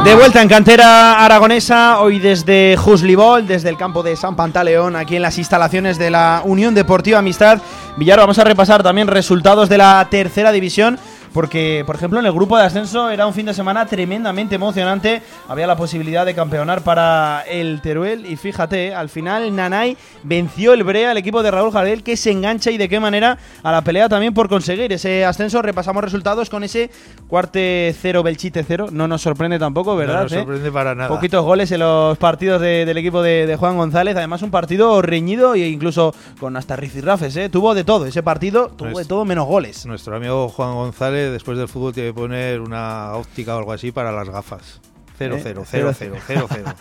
[0.04, 5.18] De vuelta en cantera aragonesa, hoy desde Juslibol, desde el campo de San Pantaleón, aquí
[5.18, 7.60] en las instalaciones de la Unión Deportiva Amistad.
[7.98, 10.98] Villar, vamos a repasar también resultados de la tercera división
[11.34, 15.22] porque, por ejemplo, en el grupo de ascenso era un fin de semana tremendamente emocionante.
[15.48, 20.84] Había la posibilidad de campeonar para el Teruel y fíjate, al final Nanay venció el
[20.84, 23.82] Brea, el equipo de Raúl Jardel, que se engancha y de qué manera a la
[23.82, 25.62] pelea también por conseguir ese ascenso.
[25.62, 26.90] Repasamos resultados con ese
[27.28, 28.88] cuarte 0 Belchite 0.
[28.92, 30.16] No nos sorprende tampoco, ¿verdad?
[30.16, 31.10] No nos sorprende para nada.
[31.10, 34.16] Poquitos goles en los partidos del equipo de, Juan González.
[34.16, 37.50] Además, un partido reñido e incluso con hasta rifirrafes, ¿eh?
[37.50, 38.06] Tuvo de todo.
[38.06, 39.86] Ese partido tuvo de todo menos goles.
[39.86, 43.92] Nuestro amigo Juan González después del fútbol tiene que poner una óptica o algo así
[43.92, 44.80] para las gafas.
[45.20, 46.76] 0 0 0 0 0 0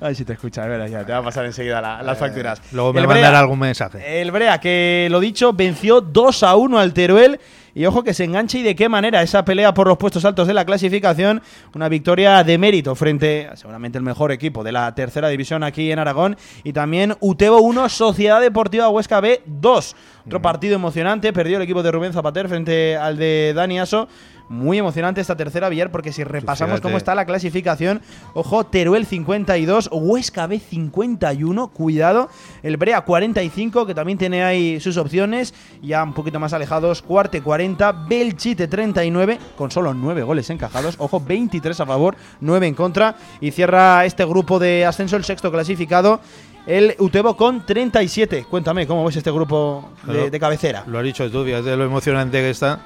[0.00, 2.60] A ver si te escucha, ver, ya te va a pasar enseguida las facturas.
[2.72, 4.20] Luego me mandará algún mensaje.
[4.20, 7.38] El Brea, que lo dicho, venció 2 a 1 al Teruel
[7.74, 10.46] Y ojo que se enganche y de qué manera esa pelea por los puestos altos
[10.46, 11.42] de la clasificación.
[11.74, 15.92] Una victoria de mérito frente a seguramente el mejor equipo de la tercera división aquí
[15.92, 16.36] en Aragón.
[16.64, 19.96] Y también Utebo 1, Sociedad Deportiva Huesca B 2.
[20.26, 21.32] Otro partido emocionante.
[21.32, 24.08] Perdió el equipo de Rubén Zapater frente al de Dani Aso.
[24.48, 28.02] Muy emocionante esta tercera Villar porque si repasamos cómo está la clasificación,
[28.34, 32.28] ojo, Teruel 52, Huesca B 51, cuidado,
[32.62, 37.40] el Brea 45 que también tiene ahí sus opciones, ya un poquito más alejados, Cuarte
[37.40, 43.16] 40, Belchite 39 con solo 9 goles encajados, ojo, 23 a favor, 9 en contra.
[43.40, 46.20] Y cierra este grupo de ascenso el sexto clasificado
[46.66, 48.46] el Utebo con 37.
[48.48, 50.84] Cuéntame, ¿cómo ves este grupo de, cabecera?
[50.86, 52.80] Lo has dicho tú, fíjate lo emocionante que está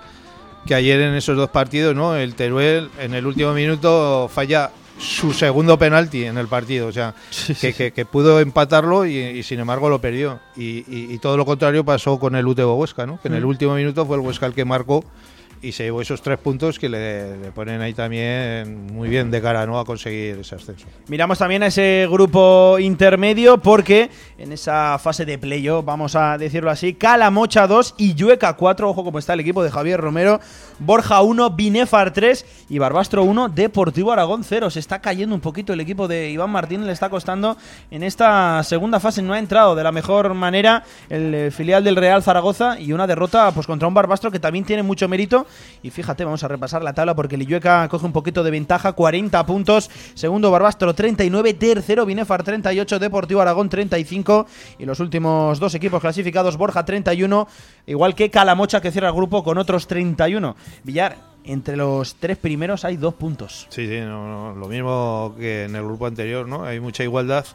[0.66, 2.14] que ayer en esos dos partidos, ¿no?
[2.16, 7.14] El Teruel en el último minuto falla su segundo penalti en el partido, o sea,
[7.60, 10.40] que, pudo empatarlo y, sin embargo lo perdió.
[10.56, 13.20] Y, todo lo contrario pasó con el Utebo Huesca, ¿no?
[13.20, 13.48] Que en el mm.
[13.48, 15.04] último minuto fue el Huesca el que marcó
[15.60, 19.66] y se llevó esos tres puntos que le, ponen ahí también muy bien de cara
[19.66, 19.78] ¿no?
[19.78, 20.86] a conseguir ese ascenso.
[21.08, 26.70] Miramos también a ese grupo intermedio porque en esa fase de playoff, vamos a decirlo
[26.70, 30.40] así, Calamocha 2 y Yueca 4, ojo como está el equipo de Javier Romero,
[30.78, 34.70] Borja 1, Binefar 3 y Barbastro 1, Deportivo Aragón 0.
[34.70, 37.56] Se está cayendo un poquito el equipo de Iván Martín, le está costando
[37.90, 41.96] en esta segunda fase, no ha entrado de la mejor manera el eh, filial del
[41.96, 45.47] Real Zaragoza y una derrota pues contra un Barbastro que también tiene mucho mérito
[45.82, 49.46] y fíjate, vamos a repasar la tabla porque Lillueca coge un poquito de ventaja, 40
[49.46, 49.90] puntos.
[50.14, 54.46] Segundo Barbastro 39, tercero Binefar 38, Deportivo Aragón 35
[54.78, 57.48] y los últimos dos equipos clasificados Borja 31,
[57.86, 60.56] igual que Calamocha que cierra el grupo con otros 31.
[60.84, 63.66] Villar, entre los tres primeros hay dos puntos.
[63.70, 66.64] Sí, sí, lo mismo que en el grupo anterior, ¿no?
[66.64, 67.46] Hay mucha igualdad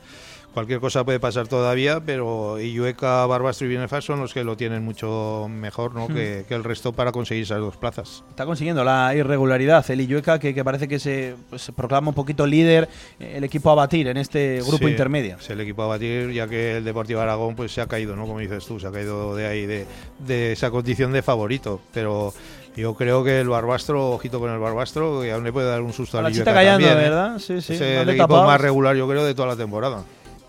[0.54, 4.84] cualquier cosa puede pasar todavía, pero Illueca, Barbastro y Bienefar son los que lo tienen
[4.84, 6.08] mucho mejor ¿no?
[6.08, 6.14] Hmm.
[6.14, 8.24] que, el resto para conseguir esas dos plazas.
[8.30, 12.88] Está consiguiendo la irregularidad el Illueca, que, parece que pues, se, proclama un poquito líder,
[13.20, 15.38] eh, el equipo a batir en este grupo intermedio.
[15.40, 18.28] Es el equipo a batir, ya que el Deportivo Aragón pues se ha caído, ¿no?
[18.28, 22.34] como dices tú, se ha caído de ahí, de, esa condición de favorito, pero...
[22.76, 25.94] Yo creo que el Barbastro, ojito con el Barbastro, que aún le puede dar un
[25.94, 26.92] susto al Illueca también.
[26.92, 26.96] ¿eh?
[26.96, 27.38] ¿verdad?
[27.38, 27.76] Sí, sí.
[27.76, 30.04] Es el equipo más regular, yo creo, de toda la temporada.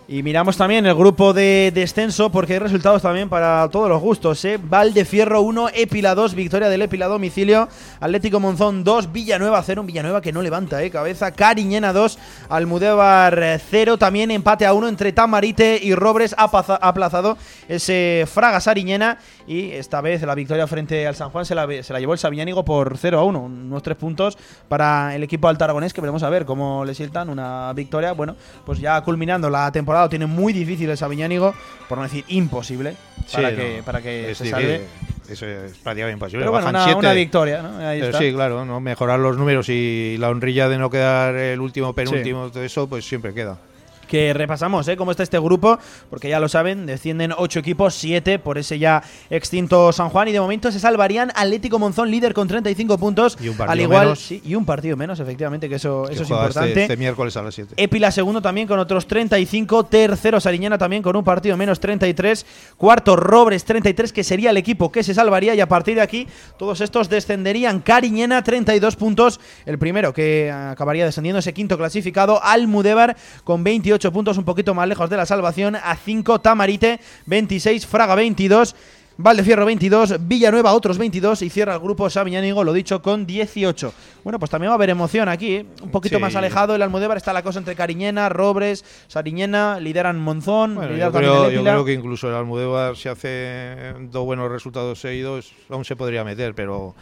[0.07, 4.45] Y miramos también el grupo de descenso porque hay resultados también para todos los gustos.
[4.45, 4.61] ¿eh?
[4.63, 7.71] Valdefierro 1, Epila 2, victoria del Epila domicilio.
[8.01, 10.91] Atlético Monzón 2, Villanueva 0, un Villanueva que no levanta ¿eh?
[10.91, 11.31] cabeza.
[11.31, 12.19] Cariñena 2,
[12.51, 13.97] Almudévar 0.
[13.97, 19.17] También empate a 1 entre Tamarite y Robres aplazado ese Fraga Sariñena.
[19.47, 22.19] Y esta vez la victoria frente al San Juan se la, se la llevó el
[22.19, 23.41] Sabiñánigo por 0 a 1.
[23.41, 24.37] Unos 3 puntos
[24.69, 28.13] para el equipo altaragonés que veremos a ver cómo le sientan una victoria.
[28.13, 28.37] Bueno,
[28.67, 31.55] pues ya culminando la temporada tiene muy difícil el Sabiñánigo,
[31.89, 32.97] por no decir imposible,
[33.33, 34.83] para, que, para que se salve.
[35.29, 36.43] Eso es prácticamente imposible.
[36.43, 38.19] Pero bueno, una, victoria, ¿no?
[38.19, 38.81] Sí, claro, ¿no?
[38.81, 43.07] mejorar los números y la honrilla de no quedar el último, penúltimo, todo eso, pues
[43.07, 43.59] siempre queda
[44.07, 44.97] que repasamos ¿eh?
[44.97, 45.79] cómo está este grupo,
[46.11, 50.33] porque ya lo saben, descienden ocho equipos, siete por ese ya extinto San Juan, y
[50.33, 54.15] de momento se salvarían Atlético Monzón, líder con 35 puntos, y un al igual,
[54.45, 56.83] y un partido menos, efectivamente, que eso, eso es este- importante.
[56.83, 57.75] Este, miércoles a las 7.
[57.77, 63.17] Epila segundo también con otros 35, tercero Sariñana también con un partido menos 33, cuarto
[63.17, 66.27] Robres 33, que sería el equipo que se salvaría, y a partir de aquí
[66.59, 67.81] todos estos descenderían.
[67.81, 74.39] Cariñena 32 puntos, el primero que acabaría descendiendo ese quinto clasificado, Almudebar con 28 puntos,
[74.39, 75.77] un poquito más lejos de la salvación.
[75.77, 78.75] A 5, Tamarite, 26, Fraga, 22.
[79.17, 83.95] Valdefierro 22, Villanueva otros 22 y cierra el grupo Sabiñánigo, lo dicho, con 18.
[84.25, 85.67] Bueno, pues también va a haber emoción aquí, ¿eh?
[85.83, 90.75] un poquito más alejado el Almudévar, está la cosa entre Cariñena, Robres, Sariñena, lideran Monzón,
[90.99, 95.85] yo, creo, yo creo que incluso el Almudévar si hace dos buenos resultados seguidos aún
[95.85, 96.97] se podría meter, pero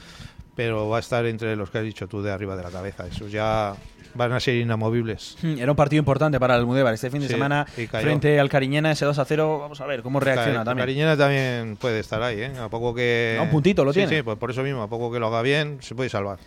[0.54, 3.06] pero va a estar entre los que has dicho tú de arriba de la cabeza.
[3.06, 3.74] Eso ya
[4.14, 5.36] van a ser inamovibles.
[5.42, 8.92] Hmm, era un partido importante para el Almudévar este fin de semana frente al Cariñena,
[8.92, 9.58] ese 2 a 0.
[9.60, 10.86] Vamos a ver cómo reacciona también.
[10.86, 12.52] Cariñena también puede estar ahí, ¿eh?
[12.60, 13.38] A poco que.
[13.40, 14.08] un puntito lo tiene.
[14.16, 16.38] Sí, pues por eso mismo, a poco que lo haga bien, se puede salvar.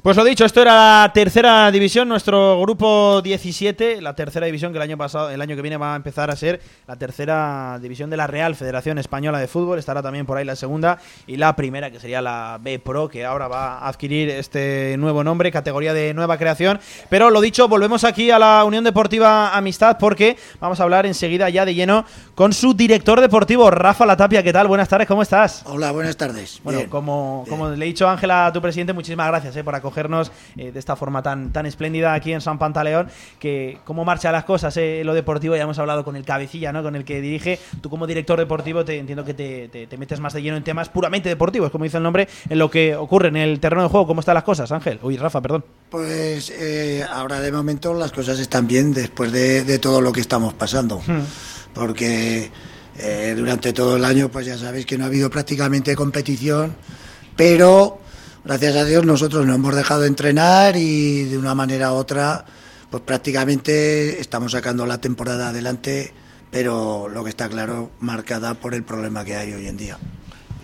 [0.00, 4.78] Pues lo dicho, esto era la tercera división, nuestro grupo 17, la tercera división que
[4.78, 8.08] el año pasado, el año que viene va a empezar a ser la tercera división
[8.08, 11.56] de la Real Federación Española de Fútbol, estará también por ahí la segunda y la
[11.56, 15.92] primera que sería la B Pro que ahora va a adquirir este nuevo nombre, categoría
[15.92, 16.78] de nueva creación.
[17.08, 21.48] Pero lo dicho, volvemos aquí a la Unión Deportiva Amistad porque vamos a hablar enseguida
[21.48, 22.04] ya de lleno
[22.36, 24.44] con su director deportivo Rafa Latapia.
[24.44, 24.68] ¿Qué tal?
[24.68, 25.64] Buenas tardes, ¿cómo estás?
[25.66, 26.60] Hola, buenas tardes.
[26.62, 30.30] Bueno, como, como le he dicho Ángela, tu presidente, muchísimas gracias eh, por acompañarnos acogernos
[30.56, 34.44] eh, de esta forma tan, tan espléndida aquí en San Pantaleón, que cómo marchan las
[34.44, 36.82] cosas, eh, lo deportivo, ya hemos hablado con el cabecilla, ¿no?
[36.82, 40.20] con el que dirige, tú como director deportivo te entiendo que te, te- te metes
[40.20, 43.28] más de lleno en temas puramente deportivos, como dice el nombre, en lo que ocurre
[43.28, 44.98] en el terreno de juego, ¿cómo están las cosas, Ángel?
[45.02, 45.64] Uy, Rafa, perdón.
[45.90, 50.20] Pues eh, ahora de momento las cosas están bien después de, de todo lo que
[50.20, 51.00] estamos pasando.
[51.74, 52.50] Porque
[52.98, 56.74] eh, durante todo el año, pues ya sabéis que no ha habido prácticamente competición,
[57.36, 58.00] pero
[58.44, 62.44] gracias a Dios nosotros no hemos dejado de entrenar y de una manera u otra,
[62.90, 66.12] pues prácticamente estamos sacando la temporada adelante,
[66.50, 69.98] pero lo que está claro, marcada por el problema que hay hoy en día.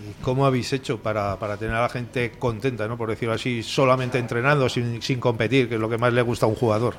[0.03, 2.97] ¿Y ¿Cómo habéis hecho para, para tener a la gente contenta, ¿no?
[2.97, 6.45] por decirlo así, solamente entrenando, sin, sin competir, que es lo que más le gusta
[6.45, 6.95] a un jugador?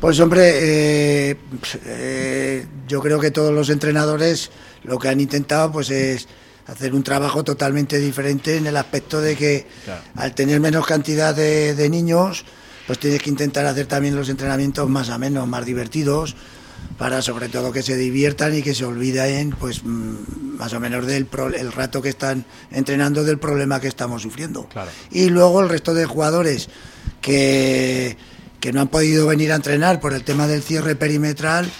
[0.00, 1.36] Pues hombre, eh,
[1.84, 4.50] eh, yo creo que todos los entrenadores
[4.84, 6.26] lo que han intentado pues es
[6.70, 9.66] hacer un trabajo totalmente diferente en el aspecto de que
[10.16, 12.44] al tener menos cantidad de, de niños,
[12.86, 16.36] pues tienes que intentar hacer también los entrenamientos más amenos, más divertidos,
[16.96, 21.06] para sobre todo que se diviertan y que se olviden pues mm, más o menos
[21.06, 24.68] del pro- el rato que están entrenando del problema que estamos sufriendo.
[25.10, 26.68] Y luego el resto de jugadores
[27.20, 28.16] que,
[28.60, 31.70] que no han podido venir a entrenar por el tema del cierre perimetral,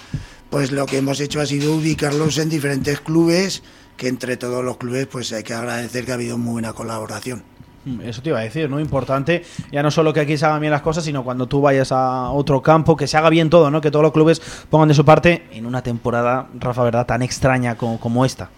[0.51, 3.63] pues lo que hemos hecho ha sido ubicarlos en diferentes clubes,
[4.01, 7.43] que entre todos los clubes pues hay que agradecer que ha habido muy buena colaboración.
[7.85, 8.81] Mm, Eso te iba a decir, ¿no?
[8.81, 11.93] Importante, ya no solo que aquí se hagan bien las cosas, sino cuando tú vayas
[11.93, 13.83] a otro campo, que se haga bien todo, ¿no?
[13.83, 17.05] Que todos los clubes pongan de su parte en una temporada, Rafa, ¿verdad?
[17.05, 18.49] Tan extraña como, como esta.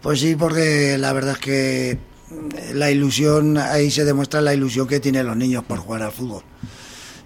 [0.00, 1.98] Pues sí, porque la verdad es que
[2.30, 6.12] mm, la ilusión, ahí se demuestra la ilusión que tienen los niños por jugar al
[6.12, 6.44] fútbol.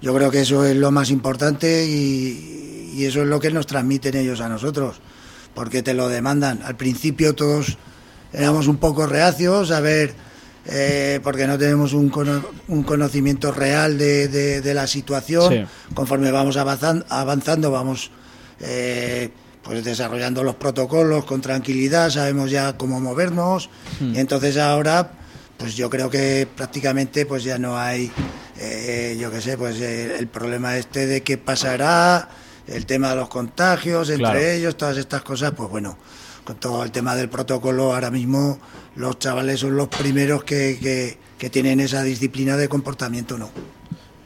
[0.01, 3.67] Yo creo que eso es lo más importante y, y eso es lo que nos
[3.67, 5.03] transmiten ellos a nosotros,
[5.59, 6.61] porque te lo demandan.
[6.65, 7.79] Al principio todos
[8.33, 10.15] éramos un poco reacios a ver,
[10.67, 15.53] eh, porque no tenemos un, cono- un conocimiento real de, de- de la situación.
[15.53, 15.65] Sí.
[15.95, 18.13] Conforme vamos avanzan- avanzando, vamos
[18.61, 19.31] eh,
[19.65, 23.69] pues desarrollando los protocolos con tranquilidad, sabemos ya cómo movernos.
[23.99, 24.15] Hmm.
[24.15, 25.11] Y entonces ahora,
[25.57, 28.13] pues yo creo que prácticamente pues ya no hay,
[28.61, 32.29] eh, yo qué sé, pues el problema este de qué pasará,
[32.69, 34.39] el tema de los contagios entre Claro.
[34.39, 35.97] ellos, todas estas cosas, pues bueno,
[36.45, 38.59] con todo el tema del protocolo, ahora mismo
[38.97, 43.47] los chavales son los primeros que, que, que tienen esa disciplina de comportamiento, ¿no?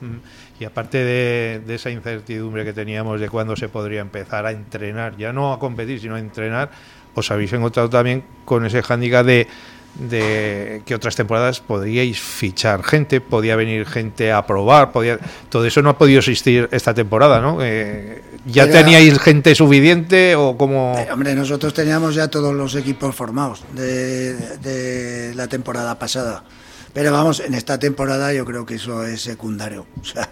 [0.01, 0.17] Mm.
[0.61, 5.17] Y aparte de, de esa incertidumbre que teníamos de cuándo se podría empezar a entrenar,
[5.17, 6.71] ya no a competir, sino a entrenar,
[7.15, 9.49] os habéis encontrado también con ese hándicap de,
[9.95, 15.19] de que otras temporadas podríais fichar gente, podía venir gente a probar, podía,
[15.51, 17.59] todo eso no ha podido existir esta temporada, ¿no?
[17.61, 22.75] Eh, ¿Ya Era- teníais gente suficiente o como Eh, hombre, nosotros teníamos ya todos los
[22.75, 26.43] equipos formados de, de la temporada pasada.
[26.95, 29.87] Pero vamos, en esta temporada yo creo que eso es secundario.
[30.01, 30.29] O sea,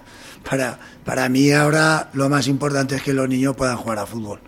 [0.49, 4.41] para, para mí ahora lo más importante es que los niños puedan jugar a fútbol.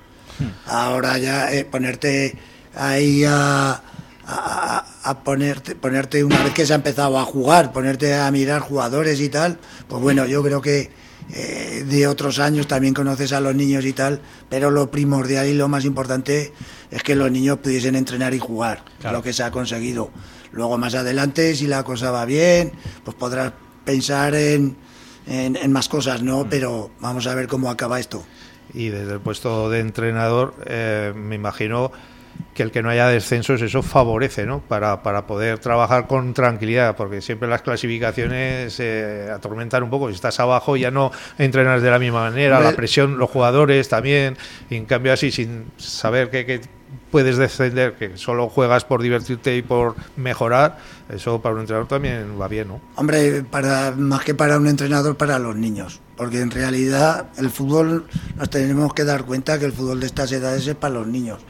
[0.67, 2.37] Ahora ya eh, ponerte
[2.75, 3.81] ahí a,
[4.27, 4.85] a-
[5.25, 9.29] ponerte, ponerte una vez que se ha empezado a jugar, ponerte a mirar jugadores y
[9.29, 9.59] tal,
[9.89, 10.91] pues bueno, yo creo que
[11.35, 15.55] eh, de otros años también conoces a los niños y tal, pero lo primordial y
[15.55, 16.53] lo más importante
[16.91, 19.19] es que los niños pudiesen entrenar y jugar, Claro.
[19.19, 20.11] lo que se ha conseguido.
[20.53, 22.73] Luego más adelante, si la cosa va bien,
[23.05, 23.53] pues podrás
[23.85, 24.77] pensar en,
[25.27, 26.47] en, en más cosas, ¿no?
[26.49, 28.25] Pero vamos a ver cómo acaba esto.
[28.75, 31.91] y desde el puesto de entrenador eh, me imagino
[32.55, 34.61] que el que no haya descensos eso favorece ¿no?
[34.61, 40.15] para, para poder trabajar con tranquilidad porque siempre las clasificaciones eh, atormentan un poco si
[40.15, 44.37] estás abajo ya no entrenas de la misma manera la presión los jugadores también
[44.69, 46.61] y en cambio así sin saber que, que
[47.11, 52.41] puedes descender que solo juegas por divertirte y por mejorar eso para un entrenador también
[52.41, 52.81] va bien ¿no?
[52.97, 56.01] Hombre, para, más que para un entrenador, para los niños.
[56.17, 60.31] Porque en realidad el fútbol, nos tenemos que dar cuenta que el fútbol de estas
[60.33, 61.41] edades es para los niños.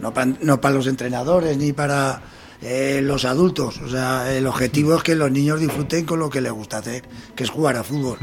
[0.00, 2.22] No para, no para los entrenadores ni para
[2.62, 3.78] eh, los adultos.
[3.78, 7.02] O sea, el objetivo es que los niños disfruten con lo que les gusta hacer,
[7.34, 8.18] que es jugar a fútbol.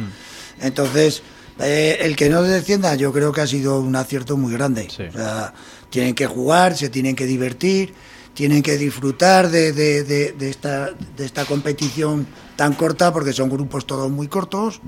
[0.61, 1.21] Entonces,
[1.59, 4.87] eh, el que no descienda yo creo que ha sido un acierto muy grande.
[5.09, 5.53] O sea,
[5.89, 7.93] tienen que jugar, se tienen que divertir,
[8.33, 13.49] tienen que disfrutar de, de- de- de esta, de esta competición tan corta, porque son
[13.49, 14.81] grupos todos muy cortos.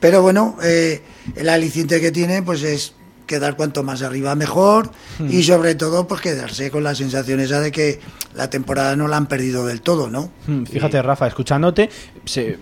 [0.00, 1.02] Pero bueno, eh,
[1.34, 2.92] el aliciente que tiene pues es
[3.26, 4.90] quedar cuanto más arriba mejor
[5.28, 8.00] y sobre todo pues quedarse con la sensación esa de que
[8.34, 10.30] la temporada no la han perdido del todo, ¿no?
[10.46, 11.90] Mm, Fíjate, Rafa, escuchándote,
[12.24, 12.58] se-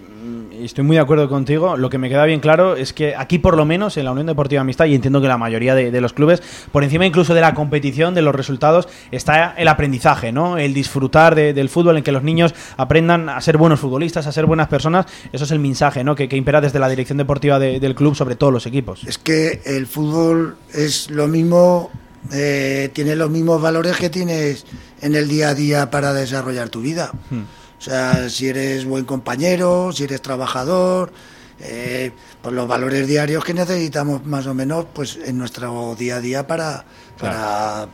[0.62, 1.76] estoy muy de acuerdo contigo.
[1.76, 4.26] Lo que me queda bien claro es que aquí, por lo menos, en la Unión
[4.26, 7.40] Deportiva Amistad, y entiendo que la mayoría de, de los clubes, por encima incluso de
[7.40, 10.58] la competición, de los resultados, está el aprendizaje, ¿no?
[10.58, 14.32] El disfrutar de- del fútbol, en que los niños aprendan a ser buenos futbolistas, a
[14.32, 15.06] ser buenas personas.
[15.32, 16.14] Eso es el mensaje, ¿no?
[16.14, 19.04] Que, que impera desde la dirección deportiva de- del club sobre todos los equipos.
[19.06, 21.90] Es que el fútbol es lo mismo,
[22.32, 24.66] eh, tiene los mismos valores que tienes
[25.02, 27.10] en el día a día para desarrollar tu vida.
[27.32, 27.44] O
[27.84, 31.12] sea, si eres buen compañero, si eres trabajador,
[31.60, 32.10] eh,
[32.42, 36.46] pues los valores diarios que necesitamos más o menos pues en nuestro día a día
[36.46, 36.84] para,
[37.18, 37.88] para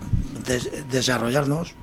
[0.46, 1.74] des- desarrollarnos.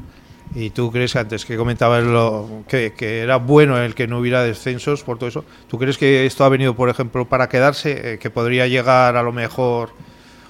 [0.56, 4.42] ¿Y tú crees, antes que comentabas lo, que, que era bueno el que no hubiera
[4.44, 8.14] descensos por todo eso, ¿tú crees que esto ha venido, por ejemplo, para quedarse?
[8.14, 9.92] Eh, ¿Que podría llegar a lo mejor,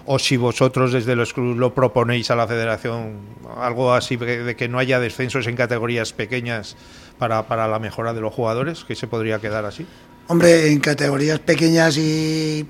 [0.05, 3.17] o si vosotros desde los clubes lo proponéis a la federación,
[3.57, 6.77] algo así de que no haya descensos en categorías pequeñas
[7.17, 9.85] para, para la mejora de los jugadores, que se podría quedar así?
[10.29, 12.67] Hombre, en categorías pequeñas y,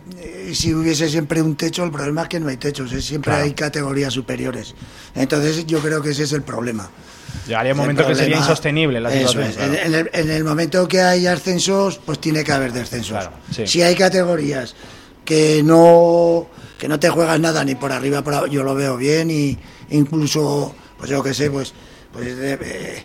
[0.49, 3.01] y si hubiese siempre un techo, el problema es que no hay techos, ¿eh?
[3.01, 3.45] siempre Claro.
[3.45, 4.75] hay categorías superiores.
[5.15, 6.87] Entonces yo creo que ese es el problema.
[7.47, 9.49] Llegaría un momento que sería insostenible la Eso situación.
[9.49, 9.55] es.
[9.57, 9.73] claro.
[9.73, 13.11] En, en el, en el momento que hay ascensos, pues tiene que haber descensos.
[13.17, 13.65] Claro, sí.
[13.65, 14.75] Si hay categorías
[15.25, 18.97] que no que no te juegas nada ni por arriba, por abajo, yo lo veo
[18.97, 19.57] bien y
[19.89, 21.73] incluso, pues yo qué sé, pues,
[22.13, 23.03] pues de- eh,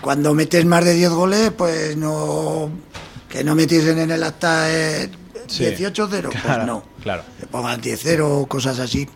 [0.00, 2.70] cuando metes más de 10 goles, pues no
[3.28, 5.10] que no metiesen en el acta eh,
[5.46, 5.64] Sí.
[5.64, 7.22] 18-0, pues Claro, no claro.
[7.40, 9.08] que pongan 10-0 o cosas así.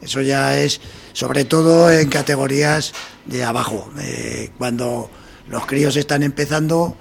[0.00, 0.80] Eso ya es,
[1.12, 2.92] sobre todo en categorías
[3.26, 5.10] de abajo, eh, cuando
[5.48, 6.96] los críos están empezando,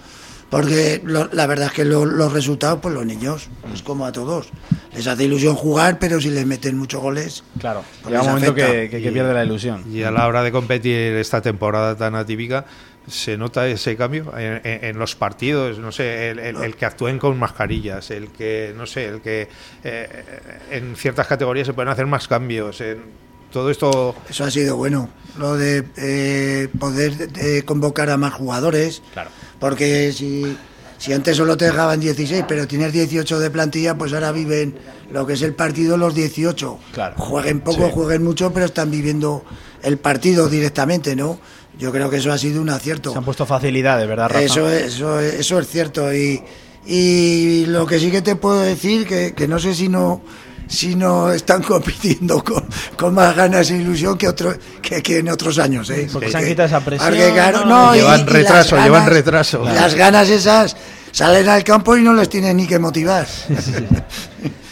[0.49, 4.11] porque lo- la verdad es que lo- los resultados, pues los niños, es como a
[4.11, 4.49] todos,
[4.95, 8.51] les hace ilusión jugar, pero si les meten muchos goles, Claro, pues llega un momento
[8.51, 8.71] afecta.
[8.71, 9.85] que, que- que pierde la ilusión.
[9.93, 12.65] Y a la hora de competir esta temporada tan atípica,
[13.07, 15.79] ¿se nota ese cambio en, en- en los partidos?
[15.79, 19.47] No sé, el, el- el que actúen con mascarillas, el que, no sé, el que
[19.83, 20.23] eh,
[20.71, 22.81] en ciertas categorías se pueden hacer más cambios.
[22.81, 24.15] En, todo esto.
[24.29, 29.31] Eso ha sido bueno, lo de eh, poder eh, convocar a más jugadores, Claro.
[29.59, 30.55] porque si,
[30.99, 34.75] si antes solo te dejaban 16, pero tienes 18 de plantilla, pues ahora viven
[35.11, 36.79] lo que es el partido los 18.
[36.93, 37.15] Claro.
[37.17, 37.91] Jueguen poco, Sí.
[37.91, 39.43] jueguen mucho, pero están viviendo
[39.81, 41.39] el partido directamente, ¿no?
[41.79, 43.11] Yo creo que eso ha sido un acierto.
[43.13, 44.41] Se han puesto facilidades, ¿verdad, Rafa?
[44.43, 46.13] Eso es, eso, es- eso es cierto.
[46.13, 46.43] Y,
[46.85, 50.21] y lo que sí que te puedo decir, que, que no sé si no
[50.67, 52.63] si no están compitiendo con,
[52.95, 54.53] con más ganas e ilusión que, otro,
[54.83, 55.89] que, que en otros años.
[55.89, 56.07] ¿eh?
[56.13, 57.87] Porque se han quitado esa presión, porque, claro, ¿no?
[57.87, 59.63] no, y- Llevan y retraso, llevan ganas- retraso.
[59.63, 60.75] Las ganas esas
[61.11, 63.25] salen al campo y no les tienen ni que motivar.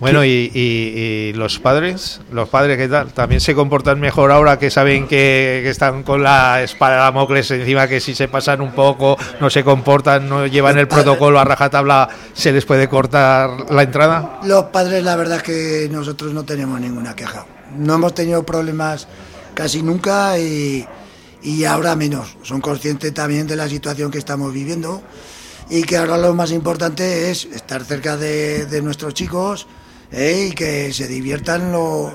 [0.00, 3.12] Bueno, y, y- los padres, los padres, ¿qué tal?
[3.12, 7.50] También se comportan mejor ahora que saben que, que están con la espada de Damocles
[7.50, 11.44] encima, que si se pasan un poco, no se comportan, no llevan el protocolo a
[11.44, 14.40] rajatabla, se les puede cortar la entrada.
[14.44, 17.46] Los padres, la verdad es que nosotros no tenemos ninguna queja.
[17.76, 19.06] No hemos tenido problemas
[19.54, 20.86] casi nunca y,
[21.42, 22.36] y ahora menos.
[22.42, 25.02] Son conscientes también de la situación que estamos viviendo
[25.68, 29.66] y que ahora lo más importante es estar cerca de, de nuestros chicos
[30.12, 32.12] eh, y que se diviertan lo,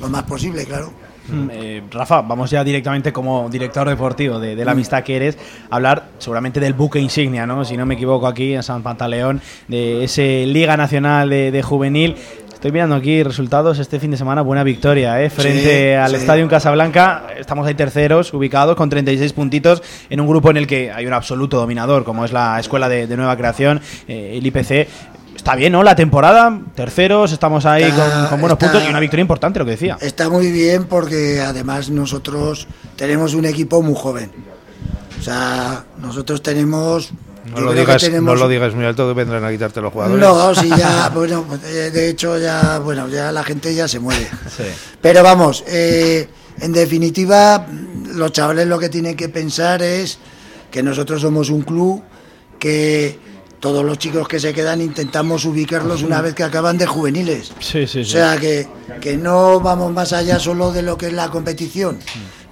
[0.00, 0.92] lo más posible, claro.
[1.26, 5.38] Mm, eh, Rafa, vamos ya directamente como director deportivo de, de la amistad que eres
[5.70, 7.64] a hablar seguramente del buque insignia, ¿no?
[7.64, 12.16] Si no me equivoco aquí en San Pantaleón, de ese Liga Nacional de, de Juvenil.
[12.52, 15.28] Estoy mirando aquí resultados este fin de semana, buena victoria, ¿eh?
[15.28, 16.16] Frente Sí, al sí.
[16.16, 20.90] Estadio Casablanca, estamos ahí terceros, ubicados con 36 puntitos en un grupo en el que
[20.90, 24.88] hay un absoluto dominador, como es la Escuela de, de Nueva Creación, eh, el IPC.
[25.44, 25.82] Está bien, ¿no?
[25.82, 29.58] La temporada, terceros, estamos ahí Está- con, con buenos está- puntos y una victoria importante,
[29.58, 29.98] lo que decía.
[30.00, 32.66] Está muy bien porque además nosotros
[32.96, 34.32] tenemos un equipo muy joven.
[35.20, 37.10] O sea, nosotros tenemos...
[37.54, 40.18] No lo, digas, no lo digas muy alto que vendrán a quitarte los jugadores.
[40.18, 44.26] No, sí, ya, bueno, eh, de hecho ya, bueno, ya la gente ya se muere.
[44.56, 44.62] Sí.
[45.02, 46.26] Pero vamos, eh,
[46.62, 47.66] en definitiva,
[48.14, 50.16] los chavales lo que tienen que pensar es
[50.70, 52.02] que nosotros somos un club
[52.58, 53.18] que
[53.64, 57.50] todos los chicos que se quedan intentamos ubicarlos una vez que acaban de juveniles.
[57.60, 58.10] Sí, sí, O sí.
[58.10, 58.68] sea, que,
[59.00, 61.98] que no vamos más allá solo de lo que es la competición.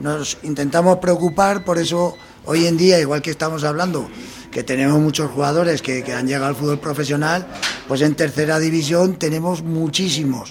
[0.00, 4.08] Nos intentamos preocupar, por eso hoy en día, igual que estamos hablando,
[4.50, 7.46] que tenemos muchos jugadores que, que han llegado al fútbol profesional,
[7.86, 10.50] pues en tercera división tenemos muchísimos.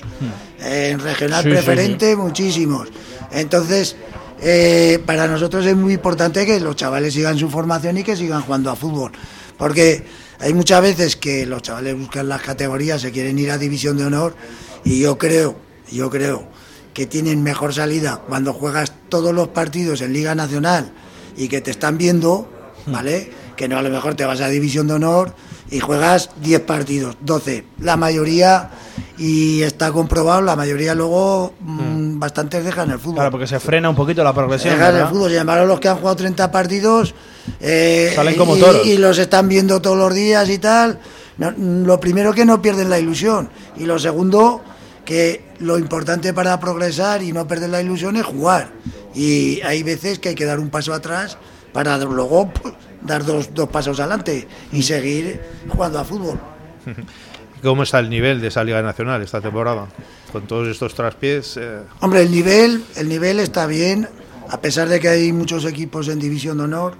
[0.64, 2.88] En regional preferente, muchísimos.
[3.32, 3.96] Entonces,
[4.44, 8.44] eh, para nosotros es muy importante que los chavales sigan su formación y que sigan
[8.44, 9.12] jugando a fútbol.
[9.58, 10.06] Porque
[10.42, 14.06] hay muchas veces que los chavales buscan las categorías, se quieren ir a división de
[14.06, 14.36] honor
[14.84, 15.56] y yo creo,
[15.92, 16.48] yo creo
[16.94, 20.92] que tienen mejor salida cuando juegas todos los partidos en Liga Nacional
[21.38, 22.50] y que te están viendo,
[22.88, 23.32] ¿vale?
[23.56, 25.36] Que no a lo mejor te vas a división de honor
[25.70, 27.64] y juegas 10 partidos, 12.
[27.80, 28.72] La mayoría,
[29.18, 33.16] y está comprobado, la mayoría luego mm, bastantes dejan el fútbol.
[33.16, 34.76] Claro, porque se frena un poquito la progresión.
[34.76, 37.14] Dejan el fútbol, sin embargo, los que han jugado 30 partidos
[37.60, 38.86] eh, Salen como y, toros.
[38.86, 41.00] y los están viendo todos los días y tal.
[41.38, 44.62] no- lo primero que no pierden la ilusión y lo segundo
[45.04, 48.70] que lo importante para progresar y no perder la ilusión es jugar.
[49.16, 51.38] Y hay veces que hay que dar un paso atrás
[51.74, 56.40] para luego pues, dar dos, dos pasos adelante y seguir jugando a fútbol.
[57.62, 59.88] ¿Cómo está el nivel de esa Liga Nacional esta temporada?
[60.32, 61.58] Con todos estos traspiés.
[61.58, 64.08] eh, Hombre, el nivel, el nivel está bien,
[64.50, 66.96] a pesar de que hay muchos equipos en División de Honor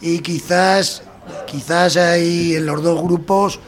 [0.00, 1.02] y quizás,
[1.46, 3.60] quizás hay en los dos grupos,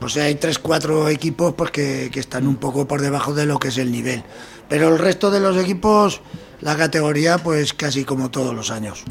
[0.00, 3.58] pues hay tres, cuatro equipos pues que, que están un poco por debajo de lo
[3.58, 4.22] que es el nivel.
[4.68, 6.20] Pero el resto de los equipos,
[6.60, 9.04] la categoría, pues casi como todos los años.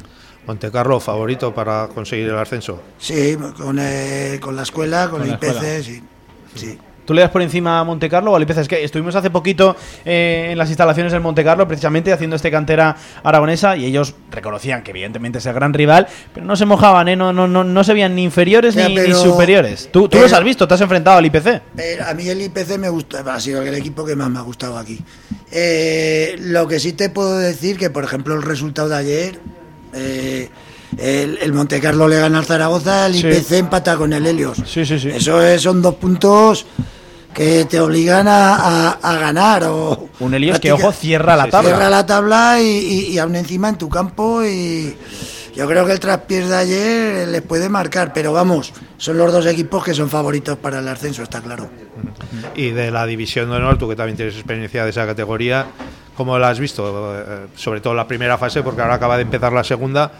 [0.45, 2.81] Montecarlo, favorito para conseguir el ascenso.
[2.99, 5.83] Sí, con, eh, con la escuela, con, Con el IPC, escuela.
[5.83, 6.03] sí.
[6.55, 6.77] Sí.
[7.05, 8.57] ¿Tú le das por encima a Monte Carlo o al IPC?
[8.57, 9.75] Es que estuvimos hace poquito
[10.05, 14.81] eh, en las instalaciones del Monte Carlo, precisamente haciendo este cantera aragonesa, y ellos reconocían
[14.81, 17.15] que evidentemente es el gran rival, pero no se mojaban, ¿eh?
[17.15, 19.87] no, no, no, no se veían ni inferiores ni, ni pero- superiores.
[19.93, 20.67] ¿Tú, tú pero- los has visto?
[20.67, 21.61] ¿Te has enfrentado al IPC?
[21.75, 24.41] Pero a mí el IPC me gusta, ha sido el equipo que más me ha
[24.41, 24.99] gustado aquí.
[25.51, 29.39] Eh, lo que sí te puedo decir que, por ejemplo, el resultado de ayer,
[29.93, 30.49] eh,
[30.97, 33.27] el, el Montecarlo le gana al Zaragoza, el Sí.
[33.27, 34.57] IPC empata con el Helios.
[34.65, 35.09] Sí, sí, sí.
[35.09, 36.65] Eso es- son dos puntos
[37.33, 39.63] que te obligan a, a- a ganar.
[39.65, 41.69] O Un Helios que, ojo, cierra la tabla.
[41.69, 44.95] Cierra la tabla y, y- y aún encima en tu campo y
[45.55, 49.45] yo creo que el traspiés de ayer les puede marcar, pero vamos, son los dos
[49.45, 51.69] equipos que son favoritos para el ascenso, está claro.
[52.55, 55.65] Y de la División de Honor, tú que también tienes experiencia de esa categoría,
[56.15, 57.13] ¿cómo la has visto?
[57.17, 60.11] Eh, Sobre todo la primera fase, porque ahora acaba de empezar la segunda.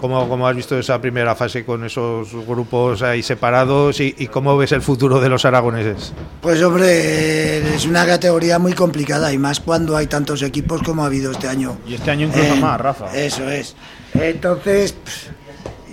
[0.00, 4.56] ¿Cómo, cómo has visto esa primera fase con esos grupos ahí separados y, y cómo
[4.56, 6.12] ves el futuro de los aragoneses?
[6.42, 11.06] Pues hombre, es una categoría muy complicada y más cuando hay tantos equipos como ha
[11.06, 11.78] habido este año.
[11.86, 13.16] Y este año incluso Eh, más, Rafa.
[13.16, 13.74] Eso es.
[14.12, 14.94] Entonces,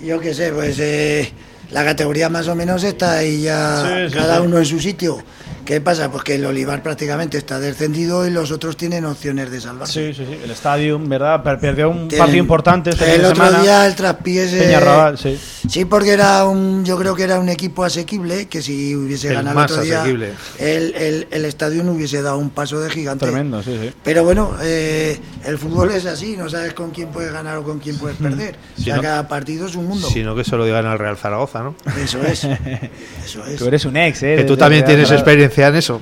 [0.02, 1.32] yo qué sé, pues eh,
[1.70, 4.42] la categoría más o menos está ahí ya Sí, sí, cada sí.
[4.44, 5.18] uno en su sitio.
[5.64, 6.10] ¿Qué pasa?
[6.10, 10.12] Pues que el Olivar prácticamente está descendido y los otros tienen opciones de salvarse.
[10.12, 10.38] Sí, sí, sí.
[10.44, 11.42] El Stadium, ¿verdad?
[11.42, 13.62] Per- Perdió un Tienen- partido importante este El de otro semana.
[13.62, 14.52] día el traspiés...
[14.52, 15.38] Peñarrabal, sí.
[15.66, 19.34] Sí, porque era un, yo creo que era un equipo asequible, que si hubiese El
[19.36, 20.32] ganado más el otro día, asequible.
[20.58, 23.24] el, el, el estadio no hubiese dado un paso de gigante.
[23.24, 23.90] Tremendo, sí, sí.
[24.04, 27.78] Pero bueno, eh, el fútbol es así, no sabes con quién puedes ganar o con
[27.78, 28.56] quién puedes perder.
[28.76, 30.08] Si o sea, no- cada partido es un mundo.
[30.10, 31.74] Sino que se lo digan al Real Zaragoza, ¿no?
[32.02, 32.44] Eso es.
[32.44, 33.56] Eso es.
[33.56, 34.34] Tú eres un ex, ¿eh?
[34.36, 36.00] Que tú también tienes de- experiencia en eso.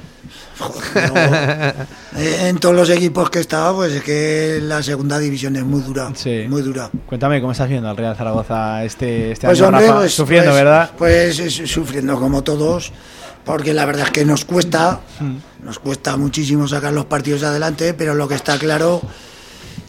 [2.16, 5.80] En todos los equipos que he estado, pues es que la segunda división es muy
[5.80, 6.12] dura.
[6.14, 6.44] Sí.
[6.48, 6.90] Muy dura.
[7.06, 9.98] Cuéntame, ¿cómo estás viendo al Real Zaragoza este, este Pues año, hombre, Rafa?
[10.00, 10.90] pues, Sufriendo, pues- ¿verdad?
[10.98, 12.92] Pues su- sufriendo como todos,
[13.44, 15.36] porque la verdad es que nos cuesta, Mm.
[15.64, 19.00] nos cuesta muchísimo sacar los partidos adelante, pero lo que está claro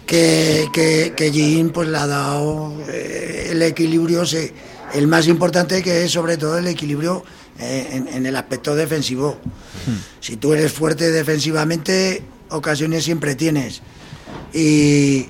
[0.06, 4.54] que, que, que Jim pues le ha dado eh, el equilibrio, se-
[4.94, 7.24] el más importante que es sobre todo el equilibrio
[7.60, 9.38] eh, en, en el aspecto defensivo.
[10.20, 13.82] Si tú eres fuerte defensivamente, ocasiones siempre tienes.
[14.54, 15.28] Y,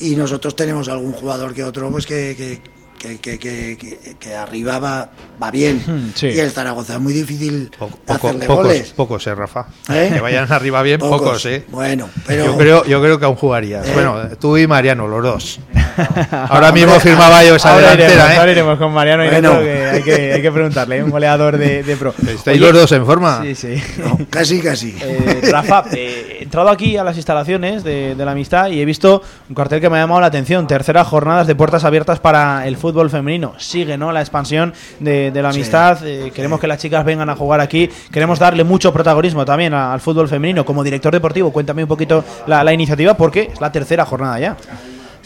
[0.00, 5.10] y nosotros tenemos algún jugador que otro pues que, que, que, que, que- arriba va,
[5.42, 5.82] va bien.
[5.86, 6.26] Hmm, sí.
[6.28, 8.92] Y el Zaragoza es muy difícil Poco- poco- hacerle pocos, goles.
[8.92, 9.66] pocos, eh, Rafa.
[9.88, 10.10] ¿Eh?
[10.14, 11.64] Que vayan arriba bien, pocos, eh.
[11.68, 13.86] Bueno, pero Yo creo, yo creo que aún jugarías.
[13.86, 13.92] Eh.
[13.94, 15.60] Bueno, tú y Mariano, los dos.
[16.48, 18.52] Ahora mismo firmaba yo esa Ahora iremos, delantera, ahora ¿eh?
[18.52, 19.60] iremos con Mariano y Bueno.
[19.60, 21.02] Que hay, que, hay que preguntarle, ¿eh?
[21.04, 22.14] un goleador de, de pro.
[22.18, 23.42] ¿Estáis Oye, los dos en forma?
[23.42, 23.82] Sí, sí.
[23.98, 24.96] no, casi, casi.
[25.00, 28.84] Eh, Rafa, eh, he entrado aquí a las instalaciones de, de la amistad y he
[28.84, 30.66] visto un cartel que me ha llamado la atención.
[30.66, 33.54] Tercera jornadas de puertas abiertas para el fútbol femenino.
[33.58, 34.12] Sigue ¿no?
[34.12, 35.58] la expansión de, de la Sí.
[35.60, 35.98] amistad.
[36.04, 37.88] Eh, queremos que las chicas vengan a jugar aquí.
[38.12, 40.64] Queremos darle mucho protagonismo también al fútbol femenino.
[40.64, 44.56] Como director deportivo, cuéntame un poquito la, la iniciativa porque es la tercera jornada ya.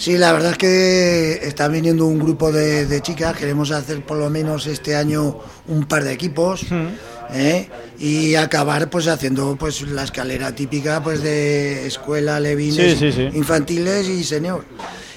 [0.00, 3.36] Sí, la verdad es que está viniendo un grupo de, de chicas.
[3.36, 5.38] Queremos hacer por lo menos este año
[5.68, 6.62] un par de equipos.
[7.34, 7.68] ¿eh?
[7.98, 13.36] Y acabar pues haciendo pues la escalera típica pues de escuela, levines, Sí, sí, sí.
[13.36, 14.64] infantiles y senior.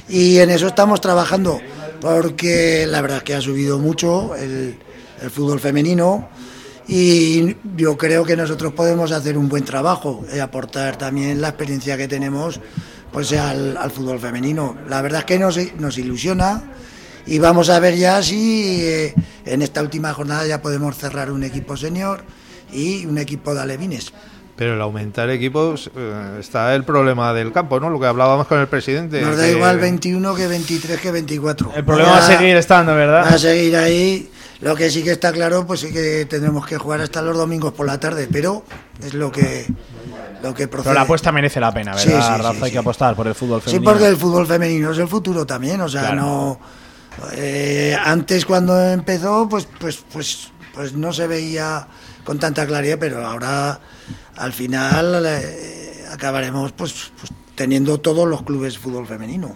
[0.09, 1.61] Y en eso estamos trabajando,
[2.01, 4.75] porque la verdad es que ha subido mucho el,
[5.21, 6.27] el fútbol femenino
[6.89, 11.95] y yo creo que nosotros podemos hacer un buen trabajo y aportar también la experiencia
[11.95, 12.59] que tenemos
[13.13, 14.75] pues al, al fútbol femenino.
[14.89, 16.63] La verdad es que nos, nos ilusiona
[17.25, 19.13] y vamos a ver ya si eh,
[19.45, 22.23] en esta última jornada ya podemos cerrar un equipo senior
[22.71, 24.11] y un equipo de alevines.
[24.55, 27.89] Pero el aumentar equipos eh, está el problema del campo, ¿no?
[27.89, 29.21] Lo que hablábamos con el presidente.
[29.21, 31.71] Nos da que- igual 21 que 23 que 24.
[31.75, 33.27] El problema va a seguir estando, Va ¿verdad?
[33.33, 34.29] a seguir ahí.
[34.61, 37.73] Lo que sí que está claro, pues sí que tendremos que jugar hasta los domingos
[37.73, 38.63] por la tarde, pero
[39.03, 39.65] es lo que
[40.43, 40.89] lo que procede.
[40.91, 42.65] Pero la apuesta merece la pena, Sí, ¿verdad, sí, sí, Rafa?
[42.65, 42.71] Hay sí.
[42.73, 43.91] que apostar por el fútbol Sí, femenino.
[43.91, 46.15] porque el fútbol femenino es el futuro también, o sea, Claro.
[46.21, 46.59] no
[47.33, 51.87] eh, antes cuando empezó, pues, pues, pues, pues no se veía
[52.23, 53.79] con tanta claridad, pero ahora
[54.35, 59.55] al final eh, acabaremos pues, pues teniendo todos los clubes de fútbol femenino.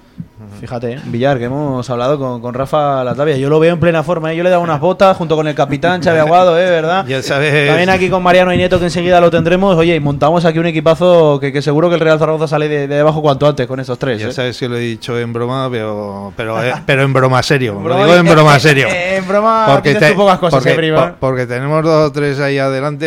[0.60, 1.00] Fíjate, ¿eh?
[1.06, 3.38] Villar, que hemos hablado con, con Rafa Latavia.
[3.38, 4.32] Yo lo veo en plena forma.
[4.32, 4.36] ¿eh?
[4.36, 6.70] Yo le he dado unas botas junto con el capitán Xavi Aguado, ¿eh?
[6.70, 7.06] ¿verdad?
[7.08, 7.68] Ya sabes.
[7.68, 9.76] También aquí con Mariano y Nieto, que enseguida lo tendremos.
[9.78, 12.88] Oye, y montamos aquí un equipazo que, que seguro que el Real Zaragoza sale de,
[12.88, 14.20] de debajo cuanto antes con esos tres.
[14.22, 14.32] Ya ¿eh?
[14.32, 17.74] sabes que lo he dicho en broma, pero, pero, eh, pero en broma serio.
[17.74, 18.88] Lo Broma- digo en broma eh, serio.
[18.90, 22.58] eh, en broma tú pocas cosas, porque, eh, por- porque tenemos dos o tres ahí
[22.60, 23.06] adelante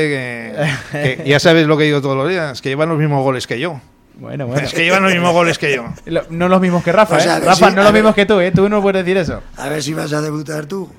[0.92, 3.46] que, que ya sabes lo que digo todos los días, que llevan los mismos goles
[3.46, 3.80] que yo.
[4.20, 4.62] Bueno, bueno.
[4.62, 5.84] Es que llevan los mismos goles que yo.
[6.06, 7.40] Lo- No los mismos que Rafa, O sea, ¿eh?
[7.40, 8.02] Rafa, sí, no los ver.
[8.02, 8.52] mismos que tú, ¿eh?
[8.52, 9.42] Tú no puedes decir eso.
[9.56, 10.90] A ver si vas a debutar tú.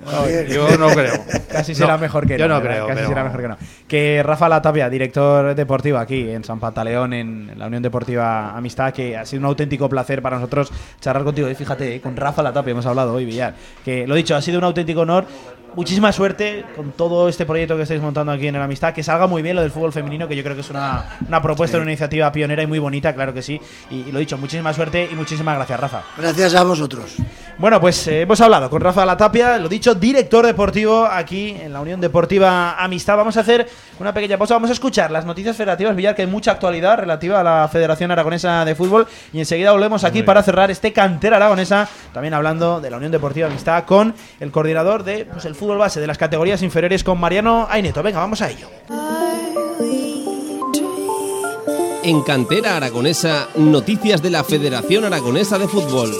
[0.50, 1.14] Yo no creo.
[1.52, 2.56] Casi será No, mejor que yo no.
[2.56, 2.74] no ¿verdad?
[2.78, 3.58] creo, Casi pero- será mejor que no.
[3.88, 9.16] Que Rafa Latapia, director deportivo aquí en San Pantaleón, en la Unión Deportiva Amistad, que
[9.16, 11.50] ha sido un auténtico placer para nosotros charlar contigo.
[11.50, 13.54] Y fíjate, eh, con Rafa Latapia hemos hablado hoy, Villar.
[13.86, 15.26] Que lo dicho, ha sido un auténtico honor.
[15.74, 18.94] Muchísima suerte con todo este proyecto que estáis montando aquí en el Amistad.
[18.94, 21.42] Que salga muy bien lo del fútbol femenino, que yo creo que es una, una
[21.42, 23.60] propuesta, una iniciativa pionera y muy bonita, claro que sí.
[23.90, 26.04] Y, y lo dicho, muchísima suerte y muchísimas gracias, Rafa.
[26.18, 27.16] Gracias a vosotros.
[27.58, 31.82] Bueno, pues eh, hemos hablado con Rafa Latapia, lo dicho, director deportivo aquí en la
[31.82, 33.18] Unión Deportiva Amistad.
[33.18, 33.70] Vamos a hacer
[34.00, 37.40] una pequeña pausa, vamos a escuchar las noticias federativas, Villar, que hay mucha actualidad relativa
[37.40, 39.06] a la Federación Aragonesa de Fútbol.
[39.32, 43.48] Y enseguida volvemos aquí para cerrar este cantera aragonesa, también hablando de la Unión Deportiva
[43.48, 47.68] Amistad con el coordinador de pues, el fútbol base de las categorías inferiores, con Mariano
[47.70, 48.01] Aineto.
[48.01, 48.68] Venga, vamos a ello.
[52.03, 56.16] En Cantera Aragonesa, noticias de la Federación Aragonesa de Fútbol.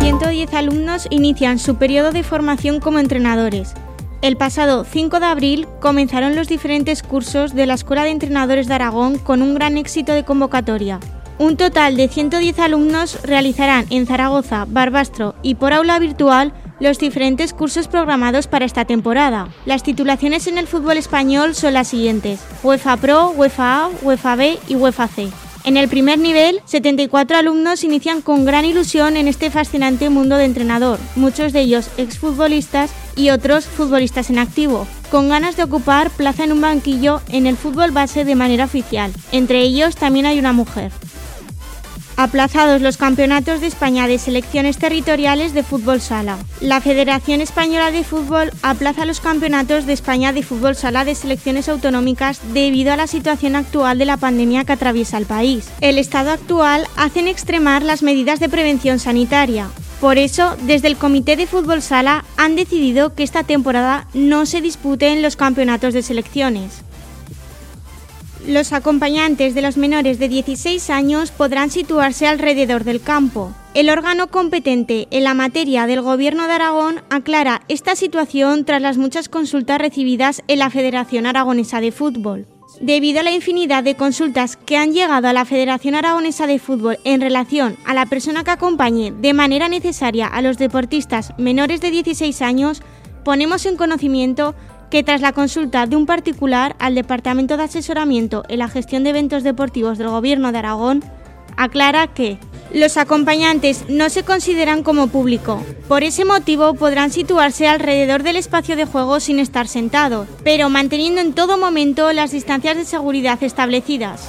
[0.00, 3.74] 110 alumnos inician su periodo de formación como entrenadores.
[4.22, 8.74] El pasado 5 de abril comenzaron los diferentes cursos de la Escuela de Entrenadores de
[8.74, 10.98] Aragón con un gran éxito de convocatoria.
[11.38, 16.52] Un total de 110 alumnos realizarán en Zaragoza, Barbastro y por aula virtual
[16.82, 19.48] los diferentes cursos programados para esta temporada.
[19.64, 24.58] Las titulaciones en el fútbol español son las siguientes: UEFA Pro, UEFA A, UEFA B
[24.68, 25.28] y UEFA C.
[25.64, 30.44] En el primer nivel, 74 alumnos inician con gran ilusión en este fascinante mundo de
[30.44, 36.42] entrenador, muchos de ellos exfutbolistas y otros futbolistas en activo, con ganas de ocupar plaza
[36.42, 39.12] en un banquillo en el fútbol base de manera oficial.
[39.30, 40.90] Entre ellos también hay una mujer.
[42.22, 46.38] Aplazados los campeonatos de España de selecciones territoriales de fútbol sala.
[46.60, 51.68] La Federación Española de Fútbol aplaza los campeonatos de España de fútbol sala de selecciones
[51.68, 55.68] autonómicas debido a la situación actual de la pandemia que atraviesa el país.
[55.80, 59.68] El estado actual hace en extremar las medidas de prevención sanitaria.
[60.00, 64.60] Por eso, desde el Comité de Fútbol Sala han decidido que esta temporada no se
[64.60, 66.82] disputen los campeonatos de selecciones.
[68.46, 73.52] Los acompañantes de los menores de 16 años podrán situarse alrededor del campo.
[73.72, 78.98] El órgano competente en la materia del Gobierno de Aragón aclara esta situación tras las
[78.98, 82.46] muchas consultas recibidas en la Federación Aragonesa de Fútbol.
[82.80, 86.98] Debido a la infinidad de consultas que han llegado a la Federación Aragonesa de Fútbol
[87.04, 91.92] en relación a la persona que acompañe de manera necesaria a los deportistas menores de
[91.92, 92.82] 16 años,
[93.24, 94.56] ponemos en conocimiento
[94.92, 99.10] que tras la consulta de un particular al Departamento de Asesoramiento en la Gestión de
[99.10, 101.02] Eventos Deportivos del Gobierno de Aragón,
[101.56, 102.36] aclara que
[102.74, 105.64] los acompañantes no se consideran como público.
[105.88, 111.22] Por ese motivo podrán situarse alrededor del espacio de juego sin estar sentados, pero manteniendo
[111.22, 114.28] en todo momento las distancias de seguridad establecidas.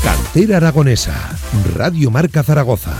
[0.00, 1.36] Cantera Aragonesa,
[1.74, 2.94] Radio Marca Zaragoza.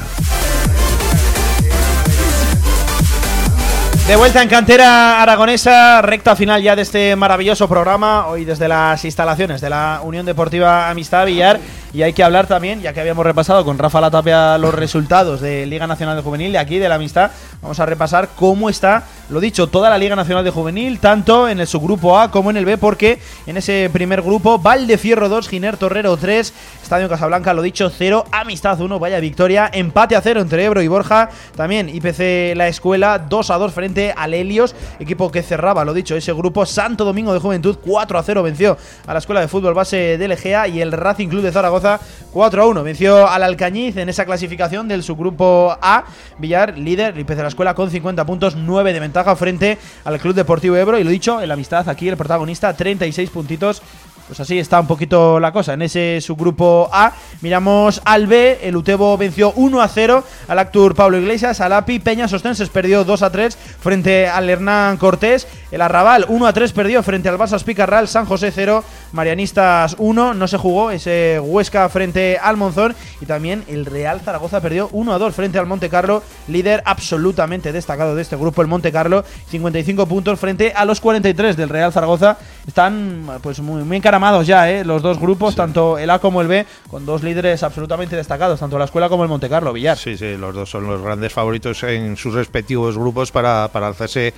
[4.06, 9.04] De vuelta en cantera aragonesa, recta final ya de este maravilloso programa, hoy desde las
[9.04, 11.58] instalaciones de la Unión Deportiva Amistad Villar.
[11.92, 15.66] Y hay que hablar también, ya que habíamos repasado con Rafa Latapia los resultados de
[15.66, 19.40] Liga Nacional de Juvenil, de aquí de la Amistad, vamos a repasar cómo está, lo
[19.40, 22.64] dicho, toda la Liga Nacional de Juvenil, tanto en el subgrupo A como en el
[22.64, 27.90] B, porque en ese primer grupo, Valdefierro 2, Giner Torrero 3, Estadio Casablanca, lo dicho,
[27.90, 32.68] 0, Amistad 1, vaya victoria, empate a 0 entre Ebro y Borja, también IPC La
[32.68, 37.04] Escuela 2 a 2 frente al Helios, equipo que cerraba, lo dicho, ese grupo, Santo
[37.04, 40.68] Domingo de Juventud 4 a 0 venció a la Escuela de Fútbol Base de Legea
[40.68, 41.98] y el Racing Club de Zaragoza
[42.32, 46.04] 4 a 1 venció al Alcañiz en esa clasificación del subgrupo A,
[46.38, 50.76] Villar, líder, IPC La Escuela con 50 puntos, 9 de ventaja frente al Club Deportivo
[50.76, 50.98] Ebro.
[50.98, 53.82] Y lo dicho, el Amistad aquí, el protagonista, 36 puntitos
[54.26, 57.12] Pues así está un poquito la cosa en ese subgrupo A.
[57.42, 62.00] Miramos al B, el Utebo venció 1 a 0 al Actur Pablo Iglesias, al API
[62.00, 66.72] Peña Sostenses perdió 2 a 3 frente al Hernán Cortés, el Arrabal 1 a 3
[66.72, 71.88] perdió frente al Barça Picarral, San José 0, Marianistas 1, no se jugó ese Huesca
[71.88, 75.88] frente al Monzón y también el Real Zaragoza perdió 1 a 2 frente al Monte
[75.88, 81.00] Carlo, líder absolutamente destacado de este grupo el Monte Carlo, 55 puntos frente a los
[81.00, 82.38] 43 del Real Zaragoza.
[82.66, 84.82] Están pues muy, muy encaramados ya, ¿eh?
[84.84, 88.78] los dos grupos, tanto el A como el B, con dos líderes absolutamente destacados, tanto
[88.78, 89.98] la escuela como el Monte Carlo, Villar.
[89.98, 94.32] Sí, sí, los dos son los grandes favoritos en sus respectivos grupos para, para alzarse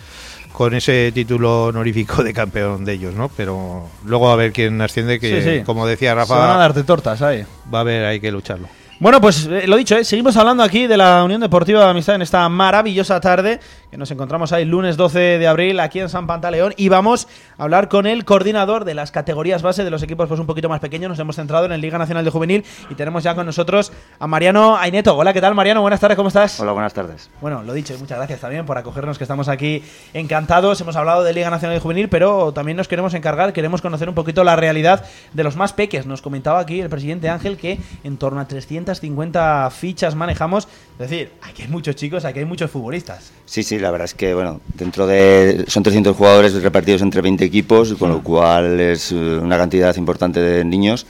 [0.53, 3.31] con ese título honorífico de campeón de ellos, ¿no?
[3.37, 5.65] Pero luego a ver quién asciende, que Sí, sí.
[5.65, 7.45] como decía Rafa, Se van a darte tortas ahí.
[7.73, 8.69] va a haber, hay que lucharlo.
[9.01, 10.03] Bueno, pues eh, lo dicho, ¿eh?
[10.05, 13.61] seguimos hablando aquí de la Unión Deportiva de Amistad en esta maravillosa tarde
[13.91, 17.27] que nos encontramos ahí lunes 12 de abril aquí en San Pantaleón y vamos
[17.57, 20.69] a hablar con el coordinador de las categorías base de los equipos pues un poquito
[20.69, 21.09] más pequeños.
[21.09, 24.27] Nos hemos centrado en el Liga Nacional de Juvenil y tenemos ya con nosotros a
[24.27, 25.17] Mariano Aineto.
[25.17, 25.81] Hola, ¿qué tal Mariano?
[25.81, 26.61] Buenas tardes, ¿cómo estás?
[26.61, 27.31] Hola, buenas tardes.
[27.41, 29.83] Bueno, lo dicho, muchas gracias también por acogernos, que estamos aquí
[30.13, 30.81] encantados.
[30.81, 34.15] Hemos hablado de Liga Nacional de Juvenil, pero también nos queremos encargar, queremos conocer un
[34.15, 36.05] poquito la realidad de los más peques.
[36.05, 40.69] Nos comentaba aquí el presidente Ángel que en torno a 350 fichas manejamos.
[40.93, 43.33] Es decir, aquí hay muchos chicos, aquí hay muchos futbolistas.
[43.47, 45.65] Sí, sí, la verdad es que, bueno, dentro de.
[45.69, 50.41] Son 300 jugadores repartidos entre 20 equipos, con lo cual es eh, una cantidad importante
[50.41, 51.07] de niños.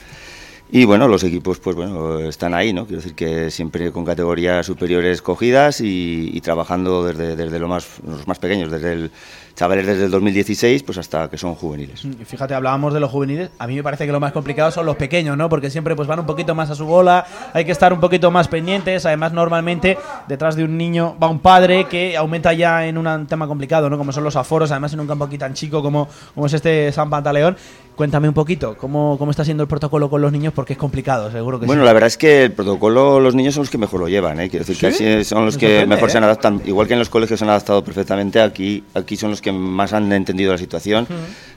[0.71, 2.85] Y bueno, los equipos, pues bueno, están ahí, ¿no?
[2.85, 7.87] Quiero decir que siempre con categorías superiores cogidas y, y trabajando desde, desde lo más,
[8.05, 9.11] los más pequeños, desde el
[9.59, 12.07] chavales desde el 2016 pues hasta que son juveniles.
[12.23, 13.49] Fíjate, hablábamos de los juveniles.
[13.59, 15.49] A mí me parece que lo más complicado son los pequeños, ¿no?
[15.49, 18.31] Porque siempre pues van un poquito más a su bola, hay que estar un poquito
[18.31, 19.05] más pendientes.
[19.05, 19.97] Además, normalmente
[20.29, 23.97] detrás de un niño va un padre que aumenta ya en un tema complicado, ¿no?
[23.97, 26.93] Como son los aforos, además en un campo aquí tan chico como, como es este
[26.93, 27.57] San Pantaleón.
[27.99, 30.53] Cuéntame un poquito, ¿cómo, ¿cómo está siendo el protocolo con los niños?
[30.53, 31.85] Porque es complicado, seguro que Bueno, sí.
[31.85, 34.49] la verdad es que el protocolo, los niños son los que mejor lo llevan, ¿eh?
[34.49, 36.27] Quiero decir que son los que mejor se han ¿eh?
[36.27, 39.48] adaptado, igual que en los colegios se han adaptado perfectamente, aquí, aquí son los que
[39.51, 41.07] más han entendido la situación,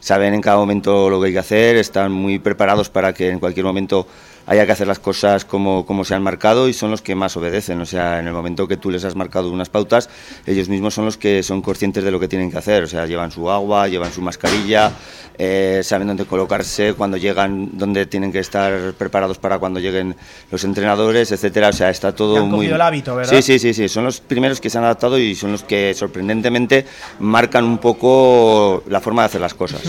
[0.01, 3.38] saben en cada momento lo que hay que hacer, están muy preparados para que en
[3.38, 4.07] cualquier momento
[4.47, 7.36] haya que hacer las cosas como, como se han marcado y son los que más
[7.36, 7.80] obedecen.
[7.80, 10.09] O sea, en el momento que tú les has marcado unas pautas,
[10.47, 12.84] ellos mismos son los que son conscientes de lo que tienen que hacer.
[12.84, 14.93] O sea, llevan su agua, llevan su mascarilla,
[15.38, 20.14] eh, saben dónde colocarse, cuando llegan, dónde tienen que estar preparados para cuando lleguen
[20.51, 21.68] los entrenadores, etcétera.
[21.68, 22.66] O sea, está todo han muy.
[22.66, 23.32] el hábito, ¿verdad?
[23.32, 23.88] Sí, sí, sí, sí.
[23.88, 26.86] Son los primeros que se han adaptado y son los que sorprendentemente
[27.20, 29.82] marcan un poco la forma de hacer las cosas.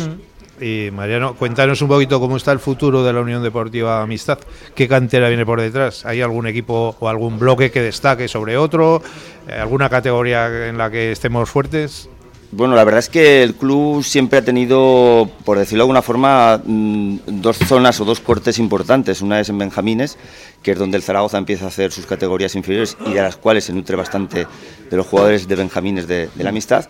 [0.63, 4.39] Y Mariano, cuéntanos un poquito cómo está el futuro de la Unión Deportiva Amistad.
[4.73, 6.05] ¿Qué cantera viene por detrás?
[6.05, 9.01] ¿Hay algún equipo o algún bloque que destaque sobre otro?
[9.45, 12.07] Eh, ¿Alguna categoría en la que estemos fuertes?
[12.55, 16.61] Bueno, la verdad es que el club siempre ha tenido, por decirlo de alguna forma,
[16.63, 19.21] mm, dos zonas o dos cortes importantes.
[19.23, 20.17] Una es en Benjamines,
[20.61, 23.63] que es donde el Zaragoza empieza a hacer sus categorías inferiores y de las cuales
[23.63, 24.45] se nutre bastante
[24.91, 26.87] de los jugadores de Benjamines de, de la amistad.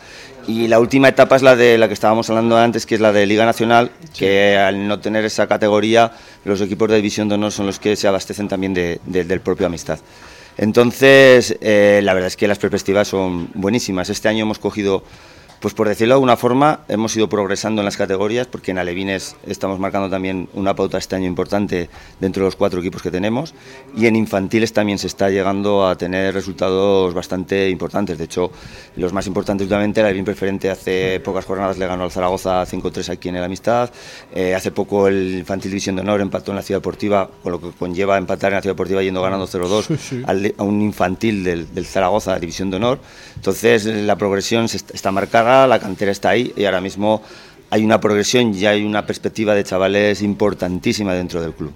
[0.47, 3.13] Y la última etapa es la de la que estábamos hablando antes, que es la
[3.13, 6.11] de Liga Nacional, que al no tener esa categoría,
[6.43, 9.39] los equipos de División de Honor son los que se abastecen también de- de- del
[9.39, 9.99] propio amistad.
[10.57, 14.09] Entonces, eh, la verdad es que las perspectivas son buenísimas.
[14.09, 15.03] Este año hemos cogido,
[15.63, 19.37] pues por decirlo de alguna forma, hemos ido progresando en las categorías, porque en Alevines
[19.47, 21.89] estamos marcando también una pauta este año importante
[22.19, 23.53] dentro de los cuatro equipos que tenemos,
[23.95, 28.17] y en infantiles también se está llegando a tener resultados bastante importantes.
[28.17, 28.51] De hecho,
[28.97, 33.07] los más importantes últimamente, el Alevín Preferente hace pocas jornadas le ganó al Zaragoza 5-3
[33.13, 33.89] aquí en el Amistad,
[34.35, 37.61] Eh, hace poco el Infantil División de Honor empató en la Ciudad Deportiva, con lo
[37.61, 40.23] que conlleva empatar en la Ciudad Deportiva yendo ganando 0-2 Sí, sí.
[40.25, 42.99] al- a un infantil del, del Zaragoza, División de Honor.
[43.37, 47.21] Entonces la progresión se est- está marcada, la cantera está ahí y ahora mismo
[47.69, 51.73] hay una progresión y hay una perspectiva de chavales importantísima dentro del club.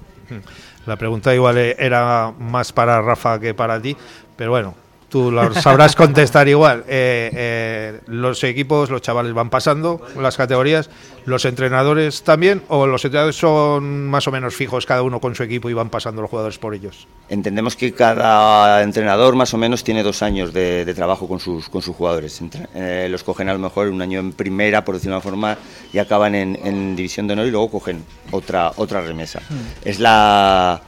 [0.86, 3.96] La pregunta igual era más para Rafa que para ti,
[4.36, 4.76] pero bueno,
[5.10, 6.84] tú lo sabrás contestar igual.
[6.88, 10.90] Eh, eh, los equipos, los chavales van pasando las categorías,
[11.26, 15.44] los entrenadores también, o los entrenadores son más o menos fijos cada uno con su
[15.44, 17.08] equipo y van pasando los jugadores por ellos.
[17.30, 21.68] Entendemos que cada entrenador más o menos tiene dos años de, de trabajo con sus,
[21.70, 22.40] con sus jugadores.
[22.42, 25.24] Entre- eh, los cogen a lo mejor un año en primera, por decirlo de una
[25.24, 25.58] forma,
[25.92, 29.42] y acaban en, en división de honor y luego cogen otra, otra remesa.
[29.84, 30.82] Es la,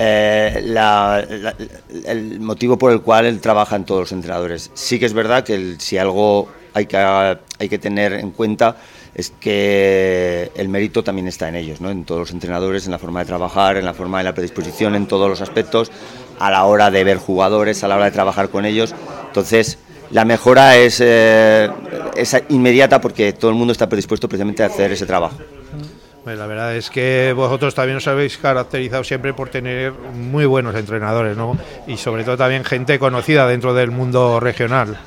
[0.00, 1.52] eh,
[2.06, 4.70] el motivo por el cual trabajan todos los entrenadores.
[4.74, 8.76] Sí que es verdad que si algo hay que, hay que tener en cuenta
[9.12, 11.90] es que el mérito también está en ellos, ¿no?
[11.90, 14.94] en todos los entrenadores, en la forma de trabajar, en la forma de la predisposición,
[14.94, 15.90] en todos los aspectos,
[16.38, 18.94] a la hora de ver jugadores, a la hora de trabajar con ellos.
[19.26, 19.78] Entonces,
[20.12, 21.68] la mejora es, eh,
[22.16, 25.38] es inmediata porque todo el mundo está predispuesto precisamente a hacer ese trabajo.
[26.28, 30.74] Pues la verdad es que vosotros también os habéis caracterizado siempre por tener muy buenos
[30.74, 31.56] entrenadores, ¿no?
[31.86, 34.98] Y sobre todo también gente conocida dentro del mundo regional.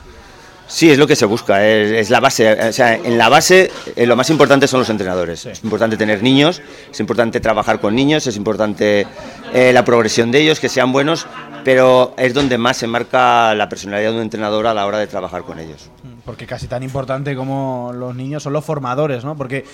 [0.65, 2.51] Sí, es lo que se busca, es, es la base.
[2.69, 5.45] O sea, en la base eh, lo más importante son los entrenadores.
[5.45, 6.59] Es importante tener niños,
[6.91, 9.05] es importante trabajar con niños, es importante
[9.53, 11.27] eh, la progresión de ellos, que sean buenos,
[11.63, 15.05] pero es donde más se marca la personalidad de un entrenador a la hora de
[15.05, 15.91] trabajar con ellos.
[16.25, 19.35] Porque casi tan importante como los niños son los formadores, ¿no?
[19.37, 19.65] Porque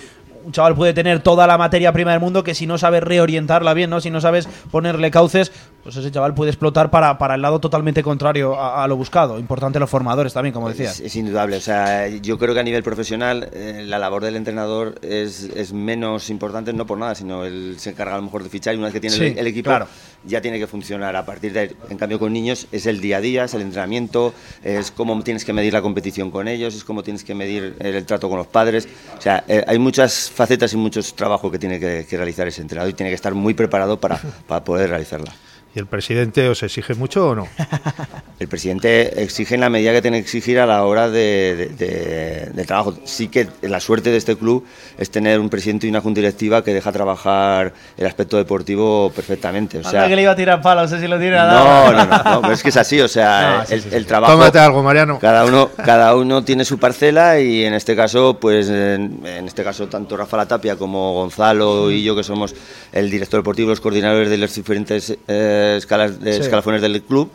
[0.48, 3.74] un chaval puede tener toda la materia prima del mundo que si no sabes reorientarla
[3.74, 4.00] bien, ¿no?
[4.00, 8.02] Si no sabes ponerle cauces, pues ese chaval puede explotar para, para el lado totalmente
[8.02, 9.38] contrario a, a lo buscado.
[9.38, 11.00] Importante los formadores también, como decías.
[11.00, 14.36] Es, es indudable, o sea, yo creo que a nivel profesional eh, la labor del
[14.36, 18.42] entrenador es, es menos importante, no por nada, sino él se encarga a lo mejor
[18.42, 19.86] de fichar y una vez que tiene Sí, el, el equipo claro.
[20.24, 21.76] Ya tiene que funcionar a partir de ahí.
[21.90, 25.44] En cambio con niños es el día a día, es el entrenamiento, es cómo tienes
[25.44, 28.46] que medir la competición con ellos, es cómo tienes que medir el, trato con los
[28.46, 28.88] padres.
[29.16, 32.62] O sea, eh, hay muchas facetas y muchos trabajos que tiene que, que realizar ese
[32.62, 35.32] entrenador y tiene que estar muy preparado para, para poder realizarla.
[35.78, 37.46] ¿Y el presidente os exige mucho o no?
[38.40, 41.86] El presidente exige en la medida que tiene que exigir a la hora de, de-
[41.86, 42.94] de- de trabajo.
[43.04, 44.64] Sí que la suerte de este club
[44.96, 49.76] es tener un presidente y una junta directiva que deja trabajar el aspecto deportivo perfectamente.
[49.78, 51.92] O Anda sea, que le iba a tirar palos, no sé si lo tiene no,
[51.92, 54.02] no, no, no, pero es que es así, o sea, No, sí, el, sí, el
[54.02, 54.08] sí.
[54.08, 54.32] trabajo...
[54.32, 55.18] Tómate algo, Mariano.
[55.20, 59.62] Cada uno, cada uno tiene su parcela y en este caso, pues en, en este
[59.64, 62.54] caso tanto Rafa Latapia como Gonzalo y yo que somos
[62.92, 66.40] el director deportivo, los coordinadores de las diferentes eh, escalas, de Sí.
[66.40, 67.30] escalafones del club,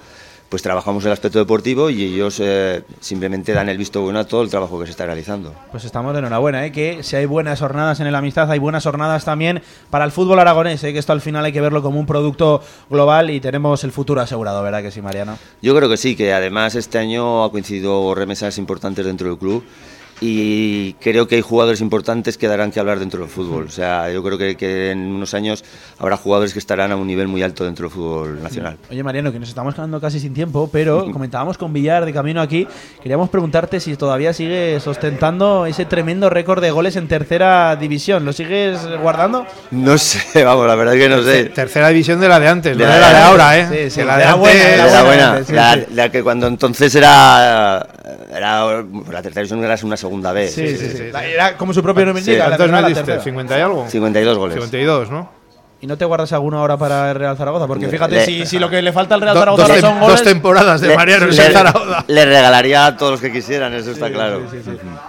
[0.49, 4.43] pues trabajamos el aspecto deportivo y ellos eh, simplemente dan el visto bueno a todo
[4.43, 5.51] el trabajo que se está realizando.
[5.71, 6.71] Pues estamos de enhorabuena, ¿eh?
[6.71, 10.39] que si hay buenas jornadas en el Amistad, hay buenas jornadas también para el fútbol
[10.39, 10.93] aragonés, ¿eh?
[10.93, 14.21] que esto al final hay que verlo como un producto global y tenemos el futuro
[14.21, 15.39] asegurado, ¿verdad que sí, Mariano?
[15.63, 19.63] Yo creo que sí, que además este año ha coincidido remesas importantes dentro del club
[20.26, 23.65] y creo que hay jugadores importantes que darán que hablar dentro del fútbol.
[23.65, 25.65] O sea, yo creo que, que en unos años
[25.99, 28.78] habrá jugadores que estarán a un nivel muy alto dentro del fútbol nacional.
[28.89, 32.39] Oye, Mariano, que nos estamos quedando casi sin tiempo, pero comentábamos con Villar de camino
[32.39, 32.65] aquí.
[33.01, 38.24] Queríamos preguntarte si todavía sigues ostentando ese tremendo récord de goles en tercera división.
[38.24, 39.45] ¿Lo sigues guardando?
[39.71, 41.45] No sé, vamos, la verdad es que no sé.
[41.45, 43.30] Tercera división de la de antes, De no la de la de antes.
[43.30, 43.89] ahora, ¿eh?
[43.89, 45.82] Sí, sí, la de la buena, antes- de La, la buena, sí, la, sí.
[45.93, 47.86] la que cuando entonces era,
[48.34, 48.65] era
[49.11, 50.53] la tercera división era una segunda vez.
[50.53, 51.03] Sí, sí, sí.
[51.11, 52.32] La- Era como su propio nombre Sí.
[52.32, 53.03] indica, ¿Cuántos metiste?
[53.03, 53.24] tercera.
[53.24, 53.86] ¿50 y algo?
[53.89, 54.55] 52 goles.
[54.55, 55.43] 52, ¿no?
[55.82, 57.68] ¿Y no te guardas alguno ahora para el Real Zaragoza?
[57.68, 59.99] Porque fíjate, Le- si, si lo que le falta al Real Do- Zaragoza dos, son
[59.99, 60.16] goles...
[60.16, 62.05] dos temporadas de Le- Mariano le- Zaragoza.
[62.07, 64.43] Le regalaría a todos los que quisieran, eso está claro.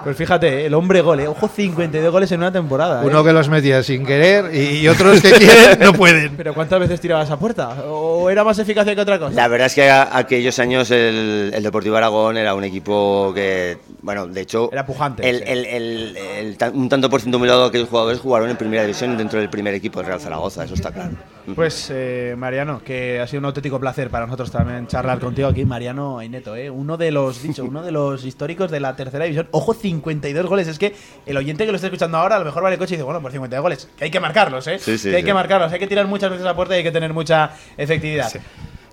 [0.03, 1.29] Pues fíjate, el hombre gol, ¿eh?
[1.29, 3.03] ojo, 52 goles en una temporada.
[3.05, 3.07] ¿eh?
[3.07, 6.35] Uno que los metía sin querer y, y otros que quieren no pueden.
[6.37, 7.69] Pero ¿cuántas veces tirabas a puerta?
[7.87, 9.33] ¿O era más eficacia que otra cosa?
[9.33, 13.79] La verdad es que a- aquellos años el, el Deportivo Aragón era un equipo que,
[14.05, 15.43] bueno, de hecho, Era pujante, el, sí.
[15.47, 18.83] el- el- el un tanto por ciento muy elevado de aquellos jugadores jugaron en primera
[18.83, 21.13] división dentro del primer equipo del Real Zaragoza, eso está claro.
[21.55, 25.65] Pues, eh, Mariano, que ha sido un auténtico placer para nosotros también charlar contigo aquí,
[25.65, 26.69] Mariano Aineto, ¿eh?
[26.71, 29.49] uno de los, dicho, uno de los históricos de la tercera división.
[29.53, 30.69] Ojo, 52 goles.
[30.69, 30.95] Es que
[31.27, 33.05] el oyente que lo está escuchando ahora, a lo mejor va de coche y dice,
[33.05, 34.79] bueno, por 52 goles, que hay que marcarlos, ¿eh?
[34.79, 35.27] Sí, sí, que hay sí.
[35.27, 38.31] que marcarlos, hay que tirar muchas veces a puerta y hay que tener mucha efectividad.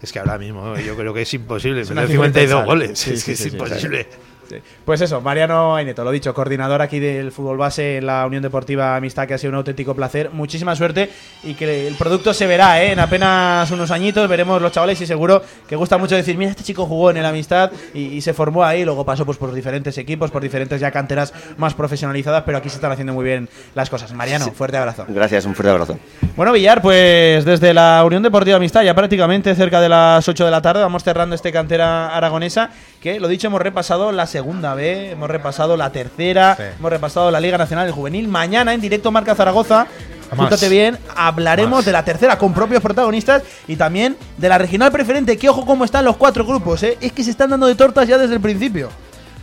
[0.02, 1.82] Es que ahora mismo yo creo que es imposible.
[1.82, 2.66] Meter cifra 52 impensable.
[2.66, 3.00] goles.
[3.00, 4.08] Sí, es sí, que sí, es sí, imposible.
[4.52, 4.58] Sí.
[4.84, 8.98] Pues eso, Mariano Aineto, lo dicho, coordinador aquí del fútbol base en la Unión Deportiva
[8.98, 10.32] Amistad, que ha sido un auténtico placer.
[10.32, 11.10] Muchísima suerte
[11.44, 12.92] y que el producto se verá ¿eh?
[12.92, 14.28] en apenas unos añitos.
[14.28, 17.26] Veremos los chavales y seguro que gusta mucho decir: Mira, este chico jugó en el
[17.26, 18.84] Amistad y, y se formó ahí.
[18.84, 22.76] Luego pasó pues, por diferentes equipos, por diferentes ya canteras más profesionalizadas, pero aquí se
[22.76, 24.12] están haciendo muy bien las cosas.
[24.12, 25.06] Mariano, fuerte abrazo.
[25.08, 25.98] Gracias, un fuerte abrazo.
[26.36, 30.52] Bueno, Villar, pues desde la Unión Deportiva Amistad, ya prácticamente cerca de las 8 de
[30.52, 32.72] la tarde, vamos cerrando este cantera aragonesa,
[33.02, 37.40] que lo dicho, hemos repasado la segunda B, hemos repasado la tercera, hemos repasado la
[37.40, 38.28] Liga Nacional del Juvenil.
[38.28, 39.88] Mañana en directo Marca Zaragoza,
[40.30, 45.36] apúntate bien, hablaremos de la tercera con propios protagonistas y también de la regional preferente,
[45.36, 47.00] que ojo cómo están los cuatro grupos, ¿eh?
[47.02, 48.90] es que se están dando de tortas ya desde el principio.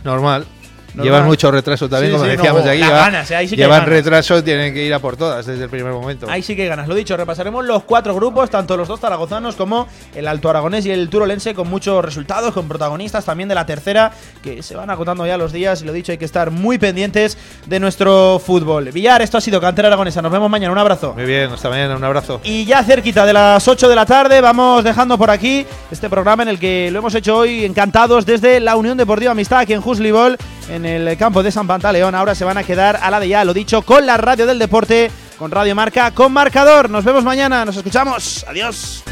[0.05, 0.45] Normal.
[0.89, 1.05] Normal.
[1.05, 2.79] Llevan mucho retraso también, Sí, como sí, decíamos no, aquí.
[2.79, 5.63] las lleva- ganas, ahí sí que llevan retraso, tienen que ir a por todas desde
[5.63, 6.27] el primer momento.
[6.29, 6.87] Ahí sí que hay ganas.
[6.87, 10.91] Lo dicho, repasaremos los cuatro grupos, tanto los dos zaragozanos como el Alto Aragonés y
[10.91, 14.11] el Turolense, con muchos resultados, con protagonistas también de la tercera,
[14.41, 15.81] que se van agotando ya los días.
[15.81, 18.91] Y lo dicho, hay que estar muy pendientes de nuestro fútbol.
[18.91, 20.21] Villar, esto ha sido Cantera Aragonesa.
[20.21, 20.71] Nos vemos mañana.
[20.71, 21.13] Un abrazo.
[21.13, 22.41] Muy bien, hasta mañana, un abrazo.
[22.43, 26.43] Y ya cerquita de las 8 de la tarde vamos dejando por aquí este programa
[26.43, 29.81] en el que lo hemos hecho hoy encantados desde la Unión Deportiva Amistad aquí en
[29.81, 30.37] Juslibol,
[30.85, 32.15] en el campo de San Pantaleón.
[32.15, 34.59] Ahora se van a quedar a la de ya, lo dicho, con la radio del
[34.59, 36.89] deporte, con Radio Marca, con marcador.
[36.89, 38.45] Nos vemos mañana, nos escuchamos.
[38.47, 39.03] Adiós.